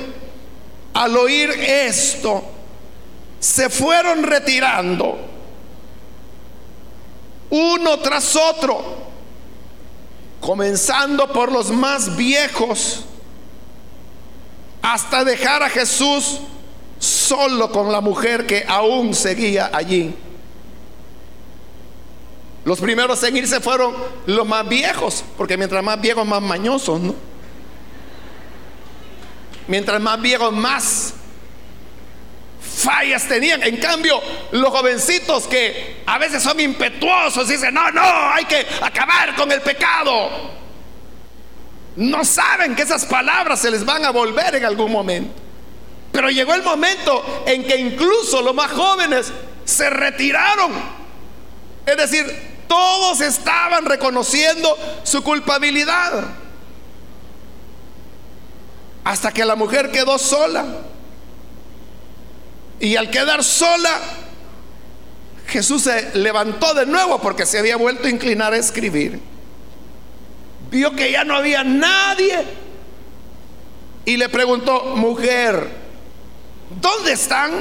al 0.93 1.17
oír 1.17 1.49
esto, 1.49 2.43
se 3.39 3.69
fueron 3.69 4.23
retirando 4.23 5.17
uno 7.49 7.99
tras 7.99 8.35
otro 8.35 9.03
comenzando 10.43 11.31
por 11.31 11.51
los 11.51 11.71
más 11.71 12.17
viejos, 12.17 13.05
hasta 14.81 15.23
dejar 15.23 15.63
a 15.63 15.69
Jesús 15.69 16.39
solo 16.99 17.71
con 17.71 17.91
la 17.93 18.01
mujer 18.01 18.45
que 18.45 18.65
aún 18.67 19.13
seguía 19.13 19.71
allí. 19.73 20.13
Los 22.65 22.79
primeros 22.81 23.23
en 23.23 23.37
irse 23.37 23.61
fueron 23.61 23.95
los 24.25 24.45
más 24.45 24.67
viejos, 24.67 25.23
porque 25.37 25.55
mientras 25.55 25.81
más 25.81 25.99
viejos, 26.01 26.27
más 26.27 26.41
mañosos, 26.41 26.99
¿no? 26.99 27.15
Mientras 29.67 29.99
más 30.01 30.21
viejos, 30.21 30.51
más 30.51 31.13
fallas 32.83 33.27
tenían. 33.27 33.63
En 33.63 33.77
cambio, 33.77 34.21
los 34.51 34.69
jovencitos 34.69 35.47
que 35.47 36.03
a 36.05 36.17
veces 36.17 36.43
son 36.43 36.59
impetuosos, 36.59 37.47
dicen, 37.47 37.73
no, 37.73 37.91
no, 37.91 38.01
hay 38.01 38.45
que 38.45 38.65
acabar 38.81 39.35
con 39.35 39.51
el 39.51 39.61
pecado. 39.61 40.29
No 41.95 42.25
saben 42.25 42.75
que 42.75 42.81
esas 42.81 43.05
palabras 43.05 43.59
se 43.59 43.69
les 43.69 43.85
van 43.85 44.03
a 44.03 44.09
volver 44.09 44.55
en 44.55 44.65
algún 44.65 44.91
momento. 44.91 45.41
Pero 46.11 46.29
llegó 46.29 46.53
el 46.53 46.63
momento 46.63 47.43
en 47.45 47.63
que 47.63 47.77
incluso 47.77 48.41
los 48.41 48.53
más 48.53 48.71
jóvenes 48.71 49.31
se 49.65 49.89
retiraron. 49.89 50.71
Es 51.85 51.97
decir, 51.97 52.25
todos 52.67 53.21
estaban 53.21 53.85
reconociendo 53.85 54.77
su 55.03 55.23
culpabilidad. 55.23 56.42
Hasta 59.03 59.31
que 59.31 59.45
la 59.45 59.55
mujer 59.55 59.91
quedó 59.91 60.17
sola. 60.17 60.65
Y 62.79 62.95
al 62.95 63.09
quedar 63.09 63.43
sola, 63.43 63.99
Jesús 65.47 65.83
se 65.83 66.17
levantó 66.17 66.73
de 66.73 66.85
nuevo 66.85 67.19
porque 67.19 67.45
se 67.45 67.59
había 67.59 67.77
vuelto 67.77 68.07
a 68.07 68.09
inclinar 68.09 68.53
a 68.53 68.57
escribir. 68.57 69.19
Vio 70.71 70.95
que 70.95 71.11
ya 71.11 71.23
no 71.23 71.35
había 71.35 71.63
nadie 71.63 72.43
y 74.05 74.17
le 74.17 74.27
preguntó, 74.29 74.95
mujer, 74.95 75.69
¿dónde 76.81 77.13
están? 77.13 77.51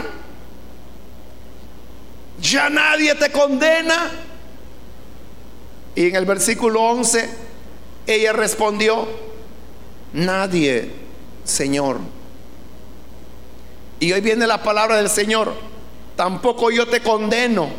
¿Ya 2.40 2.68
nadie 2.70 3.14
te 3.14 3.30
condena? 3.30 4.10
Y 5.94 6.08
en 6.08 6.16
el 6.16 6.24
versículo 6.24 6.82
11, 6.82 7.28
ella 8.06 8.32
respondió, 8.32 9.06
nadie, 10.14 11.01
Señor. 11.44 12.00
Y 14.00 14.12
hoy 14.12 14.20
viene 14.20 14.46
la 14.46 14.62
palabra 14.62 14.96
del 14.96 15.08
Señor. 15.08 15.54
Tampoco 16.16 16.70
yo 16.70 16.86
te 16.86 17.00
condeno. 17.00 17.70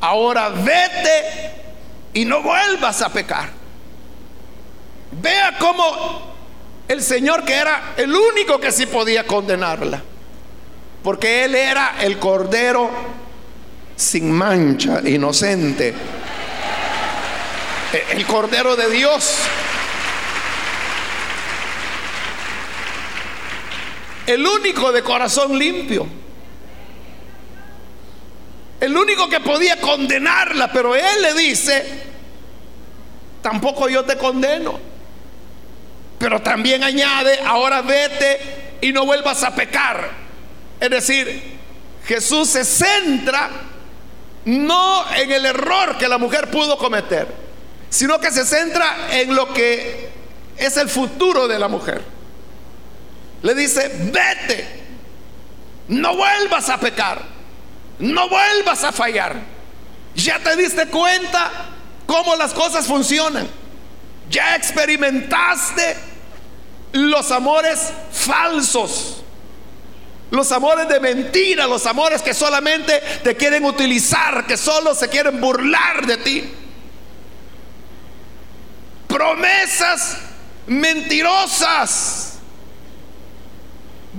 Ahora 0.00 0.48
vete 0.48 1.52
y 2.14 2.24
no 2.24 2.42
vuelvas 2.42 3.02
a 3.02 3.08
pecar. 3.10 3.50
Vea 5.20 5.56
cómo 5.58 6.34
el 6.88 7.02
Señor, 7.02 7.44
que 7.44 7.54
era 7.54 7.94
el 7.96 8.14
único 8.14 8.58
que 8.58 8.72
sí 8.72 8.86
podía 8.86 9.26
condenarla, 9.26 10.02
porque 11.02 11.44
Él 11.44 11.54
era 11.54 11.96
el 12.00 12.18
Cordero 12.18 12.90
sin 13.96 14.30
mancha, 14.30 15.00
inocente, 15.04 15.94
el 18.10 18.26
Cordero 18.26 18.76
de 18.76 18.90
Dios 18.90 19.38
El 24.26 24.46
único 24.46 24.92
de 24.92 25.02
corazón 25.02 25.58
limpio. 25.58 26.06
El 28.80 28.96
único 28.96 29.28
que 29.28 29.40
podía 29.40 29.80
condenarla, 29.80 30.70
pero 30.72 30.94
él 30.94 31.22
le 31.22 31.34
dice, 31.34 31.84
tampoco 33.42 33.88
yo 33.88 34.04
te 34.04 34.16
condeno. 34.16 34.78
Pero 36.18 36.40
también 36.40 36.82
añade, 36.84 37.38
ahora 37.44 37.82
vete 37.82 38.76
y 38.80 38.92
no 38.92 39.04
vuelvas 39.04 39.42
a 39.42 39.54
pecar. 39.54 40.10
Es 40.80 40.90
decir, 40.90 41.58
Jesús 42.06 42.50
se 42.50 42.64
centra 42.64 43.50
no 44.44 45.04
en 45.14 45.32
el 45.32 45.46
error 45.46 45.96
que 45.96 46.08
la 46.08 46.18
mujer 46.18 46.50
pudo 46.50 46.76
cometer, 46.76 47.26
sino 47.88 48.20
que 48.20 48.30
se 48.30 48.44
centra 48.44 49.08
en 49.12 49.34
lo 49.34 49.52
que 49.52 50.10
es 50.56 50.76
el 50.76 50.88
futuro 50.88 51.48
de 51.48 51.58
la 51.58 51.68
mujer 51.68 52.02
le 53.44 53.54
dice, 53.54 53.90
vete, 54.10 54.66
no 55.88 56.16
vuelvas 56.16 56.70
a 56.70 56.80
pecar, 56.80 57.20
no 57.98 58.26
vuelvas 58.30 58.82
a 58.84 58.90
fallar. 58.90 59.36
Ya 60.14 60.38
te 60.38 60.56
diste 60.56 60.86
cuenta 60.86 61.50
cómo 62.06 62.36
las 62.36 62.54
cosas 62.54 62.86
funcionan. 62.86 63.46
Ya 64.30 64.56
experimentaste 64.56 65.94
los 66.92 67.30
amores 67.30 67.92
falsos, 68.12 69.22
los 70.30 70.50
amores 70.50 70.88
de 70.88 71.00
mentira, 71.00 71.66
los 71.66 71.84
amores 71.84 72.22
que 72.22 72.32
solamente 72.32 72.98
te 73.22 73.36
quieren 73.36 73.66
utilizar, 73.66 74.46
que 74.46 74.56
solo 74.56 74.94
se 74.94 75.10
quieren 75.10 75.38
burlar 75.38 76.06
de 76.06 76.16
ti. 76.16 76.50
Promesas 79.06 80.16
mentirosas 80.66 82.33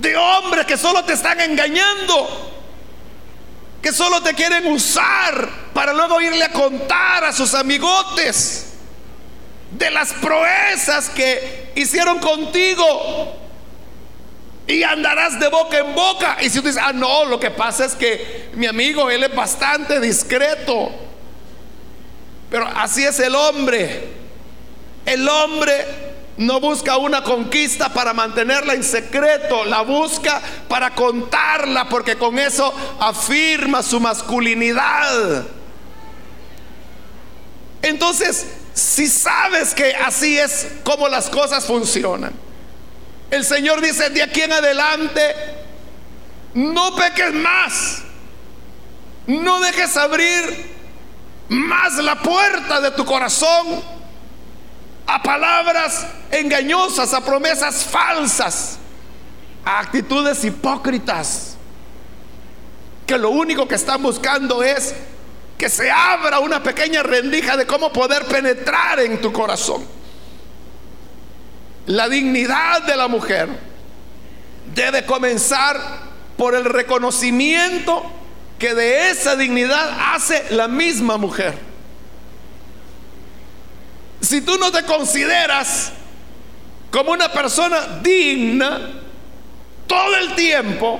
de 0.05 0.15
hombres 0.15 0.67
que 0.67 0.77
solo 0.77 1.03
te 1.03 1.13
están 1.13 1.41
engañando, 1.41 2.51
que 3.81 3.91
solo 3.91 4.21
te 4.21 4.35
quieren 4.35 4.67
usar 4.67 5.49
para 5.73 5.93
luego 5.93 6.21
irle 6.21 6.43
a 6.43 6.51
contar 6.51 7.23
a 7.23 7.33
sus 7.33 7.55
amigotes 7.55 8.73
de 9.71 9.89
las 9.89 10.13
proezas 10.13 11.09
que 11.09 11.71
hicieron 11.75 12.19
contigo. 12.19 13.41
Y 14.67 14.81
andarás 14.81 15.39
de 15.39 15.47
boca 15.47 15.77
en 15.77 15.93
boca. 15.93 16.37
Y 16.41 16.49
si 16.49 16.59
tú 16.59 16.67
dices, 16.67 16.81
ah, 16.83 16.91
no, 16.93 17.25
lo 17.25 17.39
que 17.39 17.51
pasa 17.51 17.85
es 17.85 17.93
que 17.93 18.49
mi 18.53 18.65
amigo, 18.65 19.11
él 19.11 19.23
es 19.23 19.35
bastante 19.35 19.99
discreto. 19.99 20.89
Pero 22.49 22.67
así 22.75 23.03
es 23.03 23.19
el 23.19 23.35
hombre. 23.35 24.09
El 25.05 25.27
hombre 25.29 26.04
no 26.37 26.59
busca 26.59 26.97
una 26.97 27.23
conquista 27.23 27.93
para 27.93 28.13
mantenerla 28.13 28.73
en 28.73 28.83
secreto, 28.83 29.63
la 29.65 29.81
busca 29.81 30.41
para 30.67 30.93
contarla 30.93 31.87
porque 31.87 32.17
con 32.17 32.37
eso 32.37 32.73
afirma 32.99 33.81
su 33.81 33.99
masculinidad. 33.99 35.45
Entonces, 37.81 38.47
si 38.73 39.07
sabes 39.07 39.73
que 39.73 39.95
así 39.95 40.37
es 40.37 40.67
como 40.83 41.07
las 41.07 41.29
cosas 41.29 41.65
funcionan, 41.65 42.33
el 43.31 43.45
Señor 43.45 43.81
dice, 43.81 44.09
de 44.09 44.21
aquí 44.21 44.41
en 44.41 44.51
adelante, 44.51 45.35
no 46.53 46.95
peques 46.95 47.33
más, 47.33 48.01
no 49.27 49.59
dejes 49.61 49.95
abrir 49.95 50.75
más 51.47 51.95
la 51.95 52.21
puerta 52.21 52.81
de 52.81 52.91
tu 52.91 53.05
corazón 53.05 53.94
a 55.07 55.21
palabras 55.21 56.07
engañosas, 56.31 57.13
a 57.13 57.23
promesas 57.23 57.83
falsas, 57.83 58.77
a 59.63 59.79
actitudes 59.79 60.43
hipócritas, 60.43 61.57
que 63.05 63.17
lo 63.17 63.29
único 63.29 63.67
que 63.67 63.75
están 63.75 64.01
buscando 64.01 64.63
es 64.63 64.95
que 65.57 65.69
se 65.69 65.89
abra 65.89 66.39
una 66.39 66.61
pequeña 66.61 67.03
rendija 67.03 67.55
de 67.55 67.65
cómo 67.65 67.93
poder 67.93 68.25
penetrar 68.25 68.99
en 68.99 69.21
tu 69.21 69.31
corazón. 69.31 69.85
La 71.85 72.09
dignidad 72.09 72.81
de 72.83 72.95
la 72.95 73.07
mujer 73.07 73.47
debe 74.73 75.05
comenzar 75.05 75.79
por 76.35 76.55
el 76.55 76.65
reconocimiento 76.65 78.03
que 78.57 78.73
de 78.73 79.11
esa 79.11 79.35
dignidad 79.35 80.13
hace 80.13 80.45
la 80.49 80.67
misma 80.67 81.17
mujer. 81.17 81.74
Si 84.21 84.41
tú 84.41 84.57
no 84.57 84.71
te 84.71 84.83
consideras 84.83 85.91
como 86.91 87.11
una 87.11 87.31
persona 87.31 87.99
digna, 88.01 88.91
todo 89.87 90.15
el 90.15 90.35
tiempo 90.35 90.99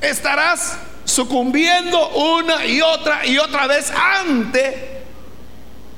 estarás 0.00 0.76
sucumbiendo 1.04 2.08
una 2.10 2.66
y 2.66 2.80
otra 2.82 3.24
y 3.26 3.38
otra 3.38 3.66
vez 3.66 3.90
ante 3.90 5.02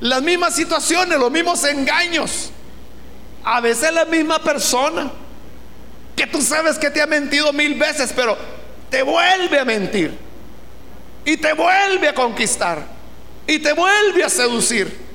las 0.00 0.22
mismas 0.22 0.54
situaciones, 0.54 1.18
los 1.18 1.30
mismos 1.30 1.64
engaños. 1.64 2.50
A 3.42 3.60
veces 3.60 3.92
la 3.92 4.04
misma 4.04 4.38
persona 4.38 5.10
que 6.14 6.26
tú 6.26 6.42
sabes 6.42 6.78
que 6.78 6.90
te 6.90 7.00
ha 7.00 7.06
mentido 7.06 7.52
mil 7.52 7.74
veces, 7.74 8.12
pero 8.14 8.36
te 8.90 9.02
vuelve 9.02 9.58
a 9.58 9.64
mentir 9.64 10.16
y 11.24 11.36
te 11.36 11.52
vuelve 11.54 12.08
a 12.08 12.14
conquistar 12.14 12.84
y 13.46 13.58
te 13.58 13.72
vuelve 13.72 14.24
a 14.24 14.28
seducir. 14.28 15.09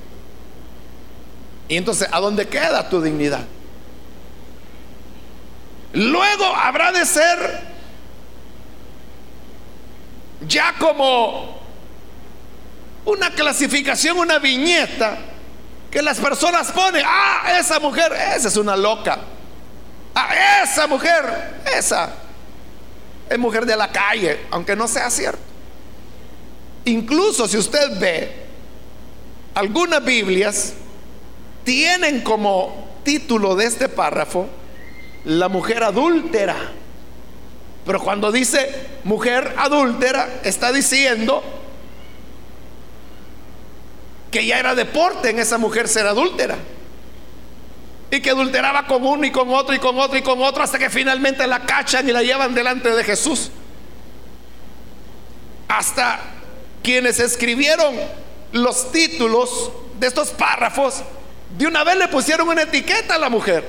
Y 1.67 1.77
entonces, 1.77 2.07
¿a 2.11 2.19
dónde 2.19 2.47
queda 2.47 2.89
tu 2.89 3.01
dignidad? 3.01 3.45
Luego 5.93 6.45
habrá 6.45 6.91
de 6.91 7.05
ser 7.05 7.61
ya 10.47 10.75
como 10.77 11.59
una 13.05 13.31
clasificación, 13.31 14.17
una 14.17 14.39
viñeta 14.39 15.17
que 15.89 16.01
las 16.01 16.19
personas 16.19 16.71
ponen, 16.71 17.03
ah, 17.07 17.57
esa 17.59 17.79
mujer, 17.79 18.11
esa 18.35 18.49
es 18.49 18.57
una 18.57 18.75
loca. 18.75 19.19
Ah, 20.13 20.63
esa 20.63 20.87
mujer, 20.87 21.61
esa 21.77 22.09
es 23.29 23.39
mujer 23.39 23.65
de 23.65 23.75
la 23.75 23.91
calle, 23.91 24.45
aunque 24.51 24.75
no 24.75 24.87
sea 24.87 25.09
cierto. 25.09 25.39
Incluso 26.85 27.47
si 27.47 27.57
usted 27.57 27.99
ve, 27.99 28.45
algunas 29.53 30.03
Biblias 30.03 30.73
tienen 31.65 32.21
como 32.21 32.87
título 33.03 33.55
de 33.55 33.65
este 33.65 33.89
párrafo 33.89 34.47
la 35.25 35.49
mujer 35.49 35.83
adúltera. 35.83 36.55
Pero 37.85 37.99
cuando 37.99 38.31
dice 38.31 38.87
mujer 39.03 39.53
adúltera, 39.57 40.39
está 40.43 40.71
diciendo 40.71 41.43
que 44.31 44.45
ya 44.45 44.59
era 44.59 44.75
deporte 44.75 45.29
en 45.29 45.39
esa 45.39 45.57
mujer 45.57 45.87
ser 45.87 46.07
adúltera. 46.07 46.57
Y 48.11 48.21
que 48.21 48.29
adulteraba 48.29 48.85
con 48.87 49.05
uno 49.05 49.25
y 49.25 49.31
con 49.31 49.49
otro 49.49 49.75
y 49.75 49.79
con 49.79 49.97
otro 49.97 50.17
y 50.17 50.21
con 50.21 50.41
otro 50.41 50.63
hasta 50.63 50.77
que 50.77 50.89
finalmente 50.89 51.45
la 51.47 51.65
cachan 51.65 52.07
y 52.07 52.11
la 52.11 52.21
llevan 52.21 52.53
delante 52.53 52.89
de 52.89 53.03
Jesús. 53.03 53.51
Hasta 55.67 56.19
quienes 56.83 57.19
escribieron 57.19 57.95
los 58.51 58.91
títulos 58.91 59.71
de 59.99 60.07
estos 60.07 60.29
párrafos, 60.29 61.03
de 61.57 61.67
una 61.67 61.83
vez 61.83 61.97
le 61.97 62.07
pusieron 62.07 62.47
una 62.47 62.63
etiqueta 62.63 63.15
a 63.15 63.19
la 63.19 63.29
mujer. 63.29 63.65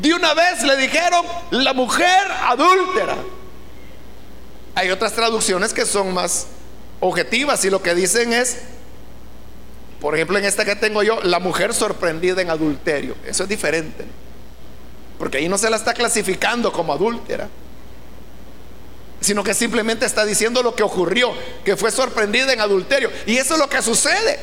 De 0.00 0.14
una 0.14 0.34
vez 0.34 0.62
le 0.62 0.76
dijeron 0.76 1.24
la 1.50 1.72
mujer 1.72 2.30
adúltera. 2.42 3.16
Hay 4.74 4.90
otras 4.90 5.12
traducciones 5.12 5.74
que 5.74 5.84
son 5.84 6.14
más 6.14 6.46
objetivas 7.00 7.64
y 7.64 7.70
lo 7.70 7.82
que 7.82 7.94
dicen 7.94 8.32
es 8.32 8.58
por 10.00 10.14
ejemplo, 10.14 10.38
en 10.38 10.46
esta 10.46 10.64
que 10.64 10.76
tengo 10.76 11.02
yo, 11.02 11.20
la 11.22 11.40
mujer 11.40 11.74
sorprendida 11.74 12.40
en 12.40 12.50
adulterio. 12.50 13.16
Eso 13.26 13.42
es 13.42 13.48
diferente. 13.48 14.04
Porque 15.18 15.38
ahí 15.38 15.48
no 15.48 15.58
se 15.58 15.68
la 15.68 15.76
está 15.76 15.92
clasificando 15.92 16.72
como 16.72 16.94
adúltera, 16.94 17.48
sino 19.20 19.44
que 19.44 19.52
simplemente 19.52 20.06
está 20.06 20.24
diciendo 20.24 20.62
lo 20.62 20.74
que 20.74 20.82
ocurrió, 20.82 21.30
que 21.64 21.76
fue 21.76 21.90
sorprendida 21.90 22.54
en 22.54 22.62
adulterio. 22.62 23.10
Y 23.26 23.36
eso 23.36 23.54
es 23.54 23.60
lo 23.60 23.68
que 23.68 23.82
sucede. 23.82 24.38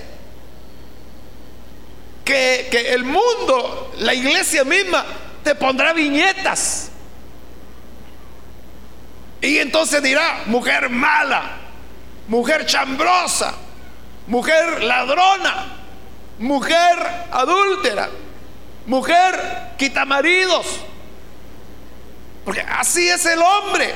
Que, 2.28 2.68
que 2.70 2.94
el 2.94 3.06
mundo, 3.06 3.94
la 4.00 4.14
iglesia 4.14 4.66
misma, 4.66 5.06
te 5.46 5.56
pondrá 5.56 5.94
viñetas. 5.94 6.92
Y 9.40 9.60
entonces 9.60 10.04
dirá, 10.04 10.44
mujer 10.48 10.90
mala, 10.90 11.52
mujer 12.28 12.66
chambrosa, 12.66 13.54
mujer 14.28 14.84
ladrona, 14.84 15.68
mujer 16.40 17.28
adúltera, 17.32 18.10
mujer 18.88 19.76
quita 19.78 20.04
maridos. 20.04 20.66
Porque 22.44 22.62
así 22.62 23.08
es 23.08 23.26
el 23.26 23.42
hombre. 23.42 23.96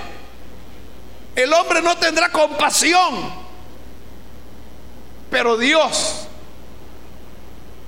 El 1.35 1.51
hombre 1.51 1.81
no 1.81 1.97
tendrá 1.97 2.29
compasión. 2.29 3.41
Pero 5.29 5.57
Dios, 5.57 6.27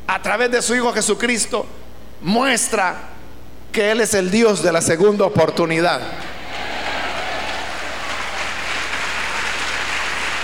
a 0.07 0.21
través 0.21 0.51
de 0.51 0.61
su 0.61 0.75
Hijo 0.75 0.93
Jesucristo, 0.93 1.65
muestra 2.21 2.95
que 3.71 3.91
Él 3.91 4.01
es 4.01 4.13
el 4.13 4.29
Dios 4.29 4.61
de 4.63 4.71
la 4.71 4.81
segunda 4.81 5.25
oportunidad. 5.25 6.01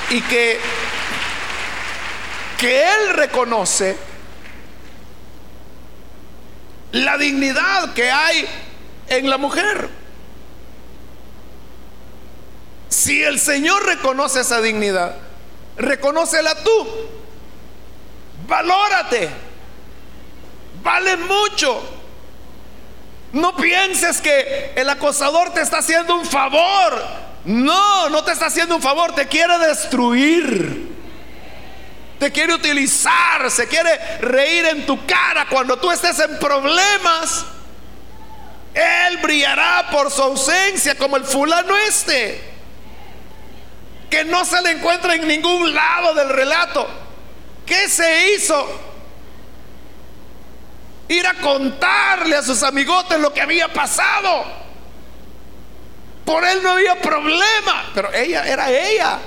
Y 0.09 0.21
que 0.21 0.59
que 2.59 2.83
Él 2.83 3.13
reconoce 3.13 3.95
la 6.91 7.17
dignidad 7.17 7.93
que 7.93 8.11
hay 8.11 8.45
en 9.07 9.29
la 9.29 9.37
mujer. 9.37 9.89
Si 12.89 13.23
el 13.23 13.39
Señor 13.39 13.85
reconoce 13.85 14.41
esa 14.41 14.59
dignidad, 14.59 15.15
reconócela 15.77 16.53
tú. 16.63 16.87
Valórate. 18.45 19.29
Vale 20.81 21.17
mucho. 21.17 21.81
No 23.31 23.55
pienses 23.55 24.21
que 24.21 24.73
el 24.75 24.89
acosador 24.89 25.53
te 25.53 25.61
está 25.61 25.79
haciendo 25.79 26.15
un 26.15 26.25
favor. 26.25 27.29
No, 27.45 28.09
no 28.09 28.23
te 28.23 28.31
está 28.31 28.47
haciendo 28.47 28.75
un 28.75 28.81
favor, 28.81 29.13
te 29.13 29.27
quiere 29.27 29.57
destruir 29.59 30.89
te 32.19 32.33
quiere 32.33 32.53
utilizar, 32.53 33.49
se 33.49 33.67
quiere 33.67 33.97
reír 34.19 34.65
en 34.65 34.85
tu 34.85 35.05
cara 35.05 35.47
cuando 35.49 35.79
tú 35.79 35.89
estés 35.89 36.19
en 36.19 36.37
problemas. 36.37 37.45
Él 38.73 39.17
brillará 39.17 39.87
por 39.89 40.11
su 40.11 40.21
ausencia 40.21 40.95
como 40.95 41.15
el 41.15 41.23
fulano 41.23 41.75
este, 41.77 42.41
que 44.09 44.25
no 44.25 44.43
se 44.43 44.61
le 44.61 44.71
encuentra 44.71 45.15
en 45.15 45.27
ningún 45.27 45.73
lado 45.73 46.13
del 46.13 46.29
relato. 46.29 46.87
¿Qué 47.65 47.87
se 47.87 48.33
hizo? 48.33 48.67
Ir 51.09 51.27
a 51.27 51.33
contarle 51.35 52.37
a 52.37 52.43
sus 52.43 52.63
amigotes 52.63 53.19
lo 53.19 53.33
que 53.33 53.41
había 53.41 53.67
pasado. 53.67 54.45
Por 56.23 56.45
él 56.45 56.61
no 56.61 56.71
había 56.71 57.01
problema, 57.01 57.89
pero 57.93 58.13
ella 58.13 58.47
era 58.47 58.71
ella 58.71 59.19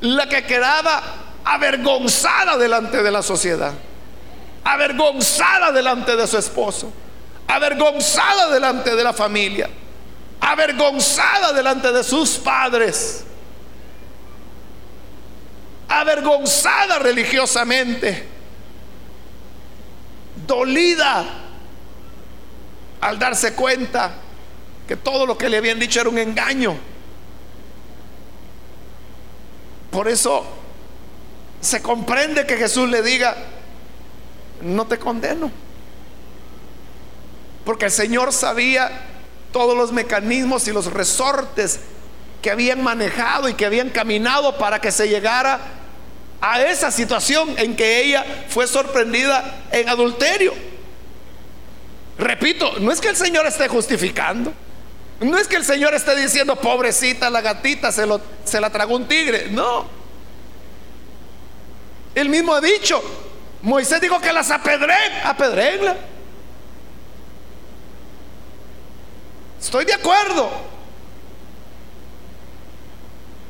la 0.00 0.28
que 0.28 0.44
quedaba 0.44 1.02
avergonzada 1.44 2.56
delante 2.56 3.02
de 3.02 3.10
la 3.10 3.22
sociedad, 3.22 3.72
avergonzada 4.64 5.70
delante 5.72 6.16
de 6.16 6.26
su 6.26 6.38
esposo, 6.38 6.92
avergonzada 7.46 8.48
delante 8.48 8.96
de 8.96 9.04
la 9.04 9.12
familia, 9.12 9.68
avergonzada 10.40 11.52
delante 11.52 11.92
de 11.92 12.02
sus 12.02 12.30
padres, 12.30 13.24
avergonzada 15.88 16.98
religiosamente, 16.98 18.26
dolida 20.52 21.24
al 23.00 23.18
darse 23.18 23.54
cuenta 23.54 24.12
que 24.86 24.96
todo 24.96 25.24
lo 25.24 25.38
que 25.38 25.48
le 25.48 25.56
habían 25.56 25.80
dicho 25.80 25.98
era 25.98 26.10
un 26.10 26.18
engaño. 26.18 26.76
Por 29.90 30.08
eso 30.08 30.44
se 31.62 31.80
comprende 31.80 32.46
que 32.46 32.58
Jesús 32.58 32.88
le 32.90 33.00
diga, 33.00 33.34
no 34.60 34.86
te 34.86 34.98
condeno. 34.98 35.50
Porque 37.64 37.86
el 37.86 37.90
Señor 37.90 38.32
sabía 38.34 38.90
todos 39.52 39.74
los 39.74 39.90
mecanismos 39.90 40.68
y 40.68 40.72
los 40.72 40.92
resortes 40.92 41.80
que 42.42 42.50
habían 42.50 42.82
manejado 42.82 43.48
y 43.48 43.54
que 43.54 43.64
habían 43.64 43.88
caminado 43.88 44.58
para 44.58 44.82
que 44.82 44.92
se 44.92 45.08
llegara 45.08 45.60
a 46.42 46.60
esa 46.60 46.90
situación 46.90 47.54
en 47.56 47.76
que 47.76 48.02
ella 48.02 48.26
fue 48.48 48.66
sorprendida 48.66 49.62
en 49.70 49.88
adulterio. 49.88 50.52
Repito, 52.18 52.74
no 52.80 52.90
es 52.90 53.00
que 53.00 53.08
el 53.08 53.16
Señor 53.16 53.46
esté 53.46 53.68
justificando, 53.68 54.52
no 55.20 55.38
es 55.38 55.46
que 55.46 55.54
el 55.54 55.64
Señor 55.64 55.94
esté 55.94 56.16
diciendo, 56.16 56.56
pobrecita 56.56 57.30
la 57.30 57.40
gatita, 57.40 57.92
se, 57.92 58.06
lo, 58.06 58.20
se 58.44 58.60
la 58.60 58.70
tragó 58.70 58.96
un 58.96 59.06
tigre, 59.06 59.46
no. 59.50 59.86
Él 62.16 62.28
mismo 62.28 62.52
ha 62.54 62.60
dicho, 62.60 63.00
Moisés 63.62 64.00
dijo 64.00 64.20
que 64.20 64.32
las 64.32 64.50
apedré, 64.50 64.96
apedréenla. 65.24 65.96
Estoy 69.60 69.84
de 69.84 69.94
acuerdo. 69.94 70.71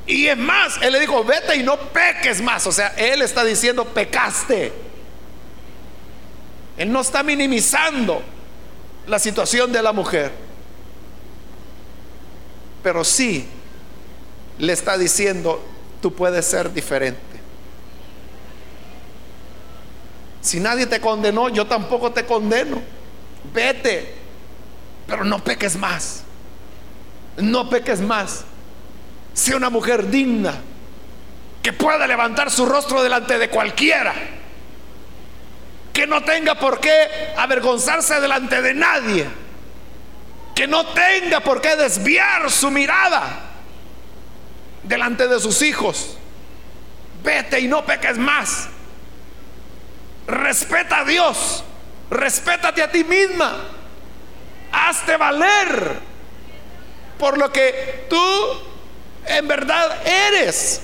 Y 0.06 0.26
es 0.26 0.36
más, 0.36 0.78
él 0.82 0.92
le 0.92 1.00
dijo, 1.00 1.22
vete 1.24 1.56
y 1.56 1.62
no 1.62 1.78
peques 1.78 2.40
más. 2.40 2.66
O 2.66 2.72
sea, 2.72 2.88
él 2.96 3.22
está 3.22 3.44
diciendo, 3.44 3.84
pecaste. 3.84 4.72
Él 6.76 6.90
no 6.90 7.00
está 7.00 7.22
minimizando 7.22 8.22
la 9.06 9.18
situación 9.18 9.72
de 9.72 9.82
la 9.82 9.92
mujer. 9.92 10.32
Pero 12.82 13.04
sí 13.04 13.46
le 14.58 14.72
está 14.72 14.98
diciendo, 14.98 15.62
tú 16.00 16.12
puedes 16.14 16.44
ser 16.46 16.72
diferente. 16.72 17.20
Si 20.40 20.58
nadie 20.58 20.86
te 20.86 21.00
condenó, 21.00 21.48
yo 21.48 21.66
tampoco 21.66 22.10
te 22.12 22.26
condeno. 22.26 22.82
Vete, 23.54 24.14
pero 25.06 25.24
no 25.24 25.42
peques 25.42 25.76
más. 25.76 26.24
No 27.36 27.70
peques 27.70 28.00
más. 28.00 28.44
Sea 29.34 29.56
una 29.56 29.70
mujer 29.70 30.08
digna, 30.08 30.54
que 31.62 31.72
pueda 31.72 32.06
levantar 32.06 32.50
su 32.50 32.66
rostro 32.66 33.02
delante 33.02 33.38
de 33.38 33.48
cualquiera. 33.48 34.12
Que 35.92 36.06
no 36.06 36.22
tenga 36.22 36.54
por 36.56 36.80
qué 36.80 37.32
avergonzarse 37.36 38.20
delante 38.20 38.60
de 38.60 38.74
nadie. 38.74 39.26
Que 40.54 40.66
no 40.66 40.86
tenga 40.86 41.40
por 41.40 41.60
qué 41.60 41.76
desviar 41.76 42.50
su 42.50 42.70
mirada 42.70 43.52
delante 44.82 45.28
de 45.28 45.38
sus 45.38 45.62
hijos. 45.62 46.16
Vete 47.22 47.60
y 47.60 47.68
no 47.68 47.84
peques 47.84 48.18
más. 48.18 48.68
Respeta 50.26 51.00
a 51.00 51.04
Dios. 51.04 51.64
Respétate 52.10 52.82
a 52.82 52.90
ti 52.90 53.04
misma. 53.04 53.56
Hazte 54.72 55.16
valer 55.16 56.00
por 57.18 57.38
lo 57.38 57.52
que 57.52 58.06
tú 58.10 58.16
en 59.26 59.48
verdad 59.48 60.06
eres. 60.06 60.80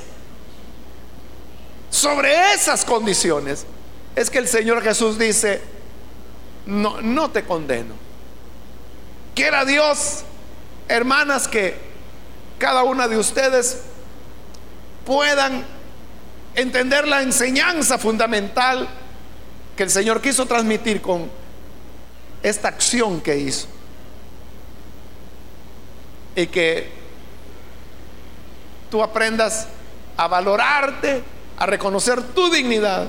sobre 1.91 2.53
esas 2.53 2.84
condiciones 2.84 3.64
es 4.14 4.30
que 4.30 4.39
el 4.39 4.49
Señor 4.49 4.82
Jesús 4.82 5.18
dice, 5.18 5.61
no, 6.66 7.01
no 7.01 7.30
te 7.30 7.45
condeno. 7.45 7.95
Quiera 9.34 9.64
Dios, 9.64 10.24
hermanas, 10.89 11.49
que 11.49 11.76
cada 12.59 12.82
una 12.82 13.09
de 13.09 13.16
ustedes 13.16 13.78
puedan 15.07 15.64
entender 16.55 17.07
la 17.07 17.22
enseñanza 17.22 17.99
fundamental 17.99 18.89
que 19.76 19.84
el 19.84 19.91
Señor 19.91 20.20
quiso 20.20 20.45
transmitir 20.45 21.01
con 21.01 21.30
esta 22.43 22.68
acción 22.68 23.20
que 23.20 23.39
hizo. 23.39 23.68
Y 26.34 26.49
que 26.49 26.97
tú 28.91 29.03
aprendas 29.03 29.68
a 30.16 30.26
valorarte, 30.28 31.22
a 31.57 31.66
reconocer 31.66 32.22
tu 32.22 32.51
dignidad 32.51 33.09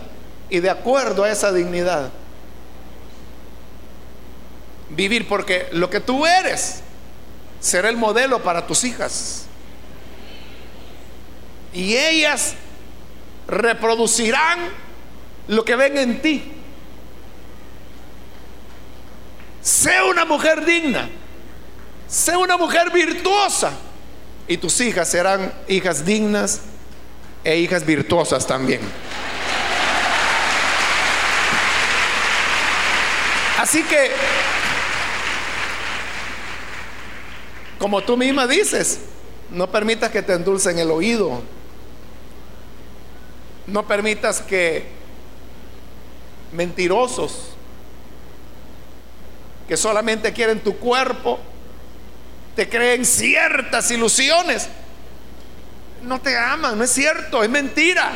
y 0.50 0.60
de 0.60 0.70
acuerdo 0.70 1.24
a 1.24 1.32
esa 1.32 1.52
dignidad, 1.52 2.12
vivir 4.90 5.28
porque 5.28 5.68
lo 5.72 5.90
que 5.90 6.00
tú 6.00 6.26
eres 6.26 6.82
será 7.60 7.90
el 7.90 7.98
modelo 7.98 8.42
para 8.42 8.66
tus 8.66 8.84
hijas. 8.84 9.46
Y 11.74 11.96
ellas 11.96 12.56
reproducirán 13.48 14.60
lo 15.48 15.64
que 15.64 15.76
ven 15.76 15.98
en 15.98 16.22
ti. 16.22 16.52
Sé 19.62 20.02
una 20.02 20.26
mujer 20.26 20.66
digna. 20.66 21.10
Sé 22.08 22.36
una 22.36 22.58
mujer 22.58 22.92
virtuosa. 22.92 23.72
Y 24.50 24.58
tus 24.58 24.82
hijas 24.82 25.08
serán 25.08 25.54
hijas 25.68 26.04
dignas 26.04 26.62
e 27.44 27.58
hijas 27.58 27.86
virtuosas 27.86 28.46
también. 28.46 28.82
Así 33.60 33.84
que, 33.84 34.10
como 37.78 38.02
tú 38.02 38.18
misma 38.18 38.48
dices, 38.48 39.02
no 39.52 39.70
permitas 39.70 40.10
que 40.10 40.24
te 40.24 40.34
endulcen 40.34 40.80
el 40.80 40.90
oído. 40.90 41.44
No 43.68 43.86
permitas 43.86 44.42
que 44.42 44.88
mentirosos 46.52 47.52
que 49.68 49.78
solamente 49.78 50.34
quieren 50.34 50.60
tu 50.62 50.76
cuerpo, 50.78 51.38
te 52.56 52.70
creen 52.70 53.06
ciertas 53.06 53.90
ilusiones. 53.92 54.68
No 56.04 56.20
te 56.20 56.38
aman, 56.38 56.78
no 56.78 56.84
es 56.84 56.92
cierto, 56.92 57.44
es 57.44 57.50
mentira. 57.50 58.12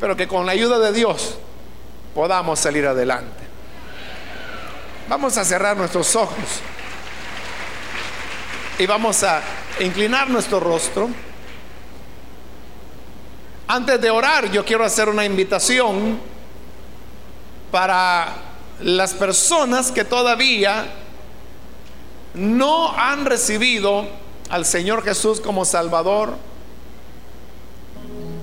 Pero 0.00 0.16
que 0.16 0.28
con 0.28 0.46
la 0.46 0.52
ayuda 0.52 0.78
de 0.78 0.92
Dios 0.92 1.38
podamos 2.14 2.58
salir 2.58 2.86
adelante. 2.86 3.44
Vamos 5.08 5.36
a 5.38 5.44
cerrar 5.44 5.76
nuestros 5.76 6.14
ojos 6.16 6.60
y 8.78 8.86
vamos 8.86 9.22
a 9.24 9.42
inclinar 9.80 10.30
nuestro 10.30 10.60
rostro. 10.60 11.08
Antes 13.66 14.00
de 14.00 14.10
orar, 14.10 14.50
yo 14.50 14.64
quiero 14.64 14.84
hacer 14.84 15.08
una 15.08 15.24
invitación 15.24 16.20
para 17.70 18.34
las 18.80 19.14
personas 19.14 19.90
que 19.90 20.04
todavía 20.04 20.86
no 22.34 22.92
han 22.92 23.24
recibido 23.24 24.06
al 24.50 24.64
Señor 24.64 25.02
Jesús 25.02 25.40
como 25.40 25.64
Salvador, 25.64 26.34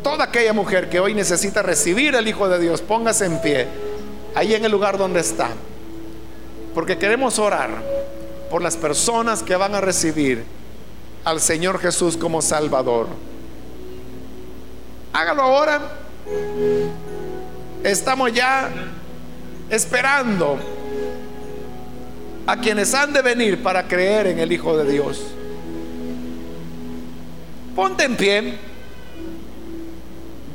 toda 0.03 0.25
aquella 0.25 0.53
mujer 0.53 0.89
que 0.89 0.99
hoy 0.99 1.13
necesita 1.13 1.61
recibir 1.63 2.15
al 2.15 2.27
Hijo 2.27 2.47
de 2.47 2.59
Dios, 2.59 2.81
póngase 2.81 3.25
en 3.25 3.41
pie, 3.41 3.67
ahí 4.35 4.53
en 4.53 4.65
el 4.65 4.71
lugar 4.71 4.97
donde 4.97 5.19
está, 5.19 5.49
porque 6.73 6.97
queremos 6.97 7.39
orar 7.39 7.71
por 8.49 8.61
las 8.61 8.77
personas 8.77 9.41
que 9.41 9.55
van 9.55 9.73
a 9.73 9.81
recibir 9.81 10.45
al 11.23 11.41
Señor 11.41 11.79
Jesús 11.79 12.15
como 12.17 12.41
Salvador. 12.41 13.07
Hágalo 15.11 15.41
ahora. 15.41 15.81
Estamos 17.83 18.33
ya 18.33 18.69
esperando 19.69 20.59
a 22.47 22.57
quienes 22.57 22.93
han 22.93 23.13
de 23.13 23.21
venir 23.21 23.61
para 23.63 23.87
creer 23.87 24.27
en 24.27 24.39
el 24.39 24.51
Hijo 24.51 24.77
de 24.77 24.91
Dios. 24.91 25.21
Ponte 27.75 28.03
en 28.03 28.15
pie. 28.15 28.57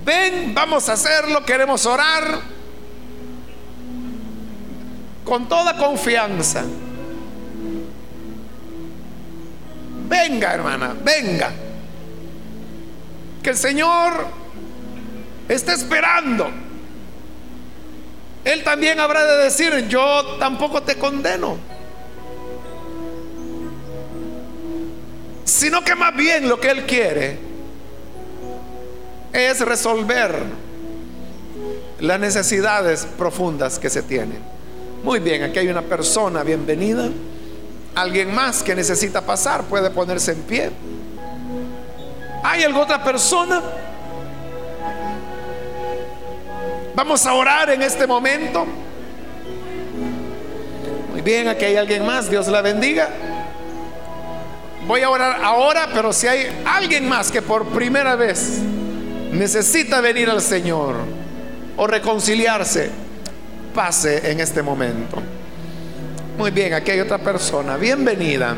Ven, 0.04 0.54
vamos 0.54 0.88
a 0.88 0.94
hacerlo, 0.94 1.44
queremos 1.44 1.84
orar 1.86 2.40
con 5.24 5.48
toda 5.48 5.76
confianza. 5.76 6.64
Venga, 10.08 10.54
hermana, 10.54 10.96
venga. 11.04 11.52
Que 13.42 13.50
el 13.50 13.56
Señor 13.56 14.26
está 15.48 15.74
esperando 15.74 16.50
él 18.44 18.64
también 18.64 18.98
habrá 19.00 19.24
de 19.24 19.44
decir, 19.44 19.86
yo 19.88 20.36
tampoco 20.38 20.82
te 20.82 20.96
condeno. 20.96 21.58
Sino 25.50 25.82
que 25.82 25.96
más 25.96 26.14
bien 26.14 26.48
lo 26.48 26.60
que 26.60 26.70
Él 26.70 26.86
quiere 26.86 27.36
es 29.32 29.60
resolver 29.60 30.32
las 31.98 32.20
necesidades 32.20 33.04
profundas 33.18 33.80
que 33.80 33.90
se 33.90 34.04
tienen. 34.04 34.38
Muy 35.02 35.18
bien, 35.18 35.42
aquí 35.42 35.58
hay 35.58 35.66
una 35.66 35.82
persona, 35.82 36.44
bienvenida. 36.44 37.08
Alguien 37.96 38.32
más 38.32 38.62
que 38.62 38.76
necesita 38.76 39.22
pasar 39.22 39.64
puede 39.64 39.90
ponerse 39.90 40.32
en 40.32 40.42
pie. 40.42 40.70
¿Hay 42.44 42.62
alguna 42.62 42.84
otra 42.84 43.02
persona? 43.02 43.60
Vamos 46.94 47.26
a 47.26 47.34
orar 47.34 47.70
en 47.70 47.82
este 47.82 48.06
momento. 48.06 48.66
Muy 51.10 51.22
bien, 51.22 51.48
aquí 51.48 51.64
hay 51.64 51.76
alguien 51.76 52.06
más. 52.06 52.30
Dios 52.30 52.46
la 52.46 52.62
bendiga. 52.62 53.10
Voy 54.86 55.02
a 55.02 55.10
orar 55.10 55.44
ahora, 55.44 55.88
pero 55.92 56.12
si 56.12 56.26
hay 56.26 56.46
alguien 56.64 57.08
más 57.08 57.30
que 57.30 57.42
por 57.42 57.66
primera 57.66 58.16
vez 58.16 58.58
necesita 59.32 60.00
venir 60.00 60.28
al 60.28 60.40
Señor 60.40 60.96
o 61.76 61.86
reconciliarse, 61.86 62.90
pase 63.74 64.30
en 64.30 64.40
este 64.40 64.62
momento. 64.62 65.22
Muy 66.36 66.50
bien, 66.50 66.74
aquí 66.74 66.90
hay 66.90 67.00
otra 67.00 67.18
persona. 67.18 67.76
Bienvenida. 67.76 68.54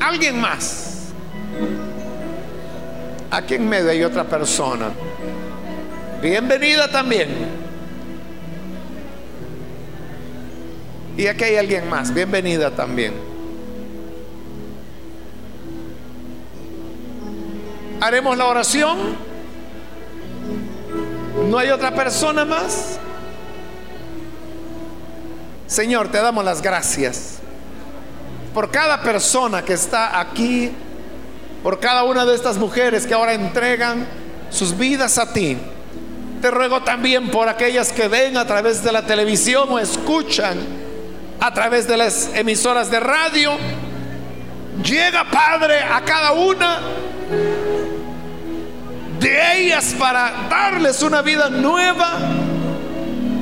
Alguien 0.00 0.40
más. 0.40 1.08
Aquí 3.30 3.54
en 3.54 3.68
medio 3.68 3.90
hay 3.90 4.02
otra 4.04 4.24
persona. 4.24 4.90
Bienvenida 6.22 6.88
también. 6.88 7.28
Y 11.16 11.26
aquí 11.26 11.44
hay 11.44 11.56
alguien 11.56 11.88
más. 11.88 12.14
Bienvenida 12.14 12.70
también. 12.70 13.27
Haremos 18.00 18.36
la 18.36 18.46
oración. 18.46 19.16
¿No 21.48 21.58
hay 21.58 21.70
otra 21.70 21.92
persona 21.92 22.44
más? 22.44 22.98
Señor, 25.66 26.08
te 26.08 26.18
damos 26.18 26.44
las 26.44 26.62
gracias 26.62 27.38
por 28.54 28.70
cada 28.70 29.02
persona 29.02 29.62
que 29.62 29.72
está 29.72 30.18
aquí, 30.18 30.70
por 31.62 31.80
cada 31.80 32.04
una 32.04 32.24
de 32.24 32.34
estas 32.34 32.56
mujeres 32.56 33.06
que 33.06 33.14
ahora 33.14 33.34
entregan 33.34 34.06
sus 34.50 34.76
vidas 34.76 35.18
a 35.18 35.32
ti. 35.32 35.58
Te 36.40 36.50
ruego 36.50 36.82
también 36.82 37.30
por 37.30 37.48
aquellas 37.48 37.92
que 37.92 38.08
ven 38.08 38.36
a 38.36 38.46
través 38.46 38.82
de 38.84 38.92
la 38.92 39.06
televisión 39.06 39.68
o 39.70 39.78
escuchan 39.78 40.56
a 41.40 41.52
través 41.52 41.86
de 41.86 41.96
las 41.96 42.30
emisoras 42.34 42.90
de 42.90 43.00
radio. 43.00 43.52
Llega, 44.84 45.24
Padre, 45.30 45.80
a 45.82 46.00
cada 46.04 46.32
una 46.32 46.80
de 49.20 49.58
ellas 49.58 49.94
para 49.98 50.48
darles 50.48 51.02
una 51.02 51.22
vida 51.22 51.48
nueva, 51.50 52.18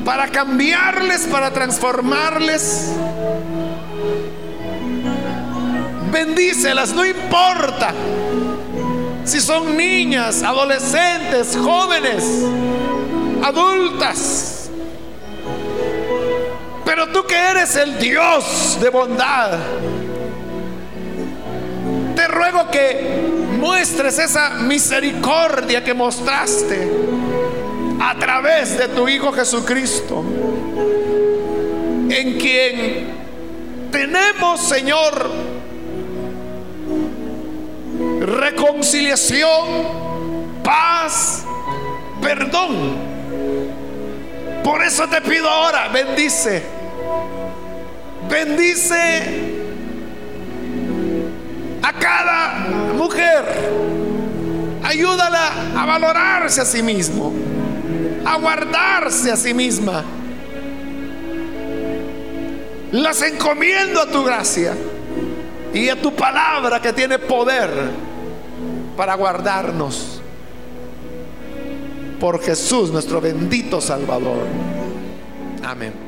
para 0.05 0.29
cambiarles, 0.29 1.27
para 1.27 1.51
transformarles. 1.53 2.93
Bendícelas, 6.11 6.93
no 6.95 7.05
importa 7.05 7.93
si 9.25 9.41
son 9.41 9.77
niñas, 9.77 10.43
adolescentes, 10.43 11.57
jóvenes, 11.57 12.25
adultas. 13.45 14.71
Pero 16.85 17.09
tú 17.09 17.27
que 17.27 17.35
eres 17.35 17.75
el 17.75 17.99
Dios 17.99 18.79
de 18.81 18.89
bondad, 18.89 19.59
te 22.15 22.29
ruego 22.29 22.71
que 22.71 23.46
muestres 23.57 24.19
esa 24.19 24.51
misericordia 24.51 25.83
que 25.83 25.95
mostraste 25.95 26.89
a 28.01 28.15
través 28.19 28.77
de 28.79 28.89
tu 28.89 29.09
Hijo 29.09 29.33
Jesucristo, 29.33 30.25
en 32.09 32.39
quien 32.39 33.07
tenemos, 33.91 34.61
Señor, 34.61 35.31
reconciliación, 38.21 39.65
paz, 40.63 41.45
perdón. 42.21 43.17
Por 44.63 44.83
eso 44.83 45.09
te 45.09 45.21
pido 45.21 45.49
ahora, 45.49 45.89
bendice, 45.89 46.63
bendice 48.29 49.56
a 51.87 51.93
cada 51.93 52.67
mujer, 52.95 53.45
ayúdala 54.83 55.81
a 55.81 55.87
valorarse 55.87 56.61
a 56.61 56.65
sí 56.65 56.83
mismo, 56.83 57.33
a 58.25 58.37
guardarse 58.39 59.31
a 59.31 59.37
sí 59.37 59.55
misma. 59.55 60.05
Las 62.91 63.23
encomiendo 63.23 64.01
a 64.01 64.07
tu 64.07 64.25
gracia 64.25 64.75
y 65.73 65.89
a 65.89 66.01
tu 66.01 66.13
palabra 66.13 66.83
que 66.83 66.93
tiene 66.93 67.21
poder 67.21 67.71
para 68.97 69.15
guardarnos. 69.15 70.21
Por 72.19 72.43
Jesús, 72.43 72.91
nuestro 72.91 73.21
bendito 73.21 73.81
Salvador. 73.81 74.47
Amén. 75.63 76.06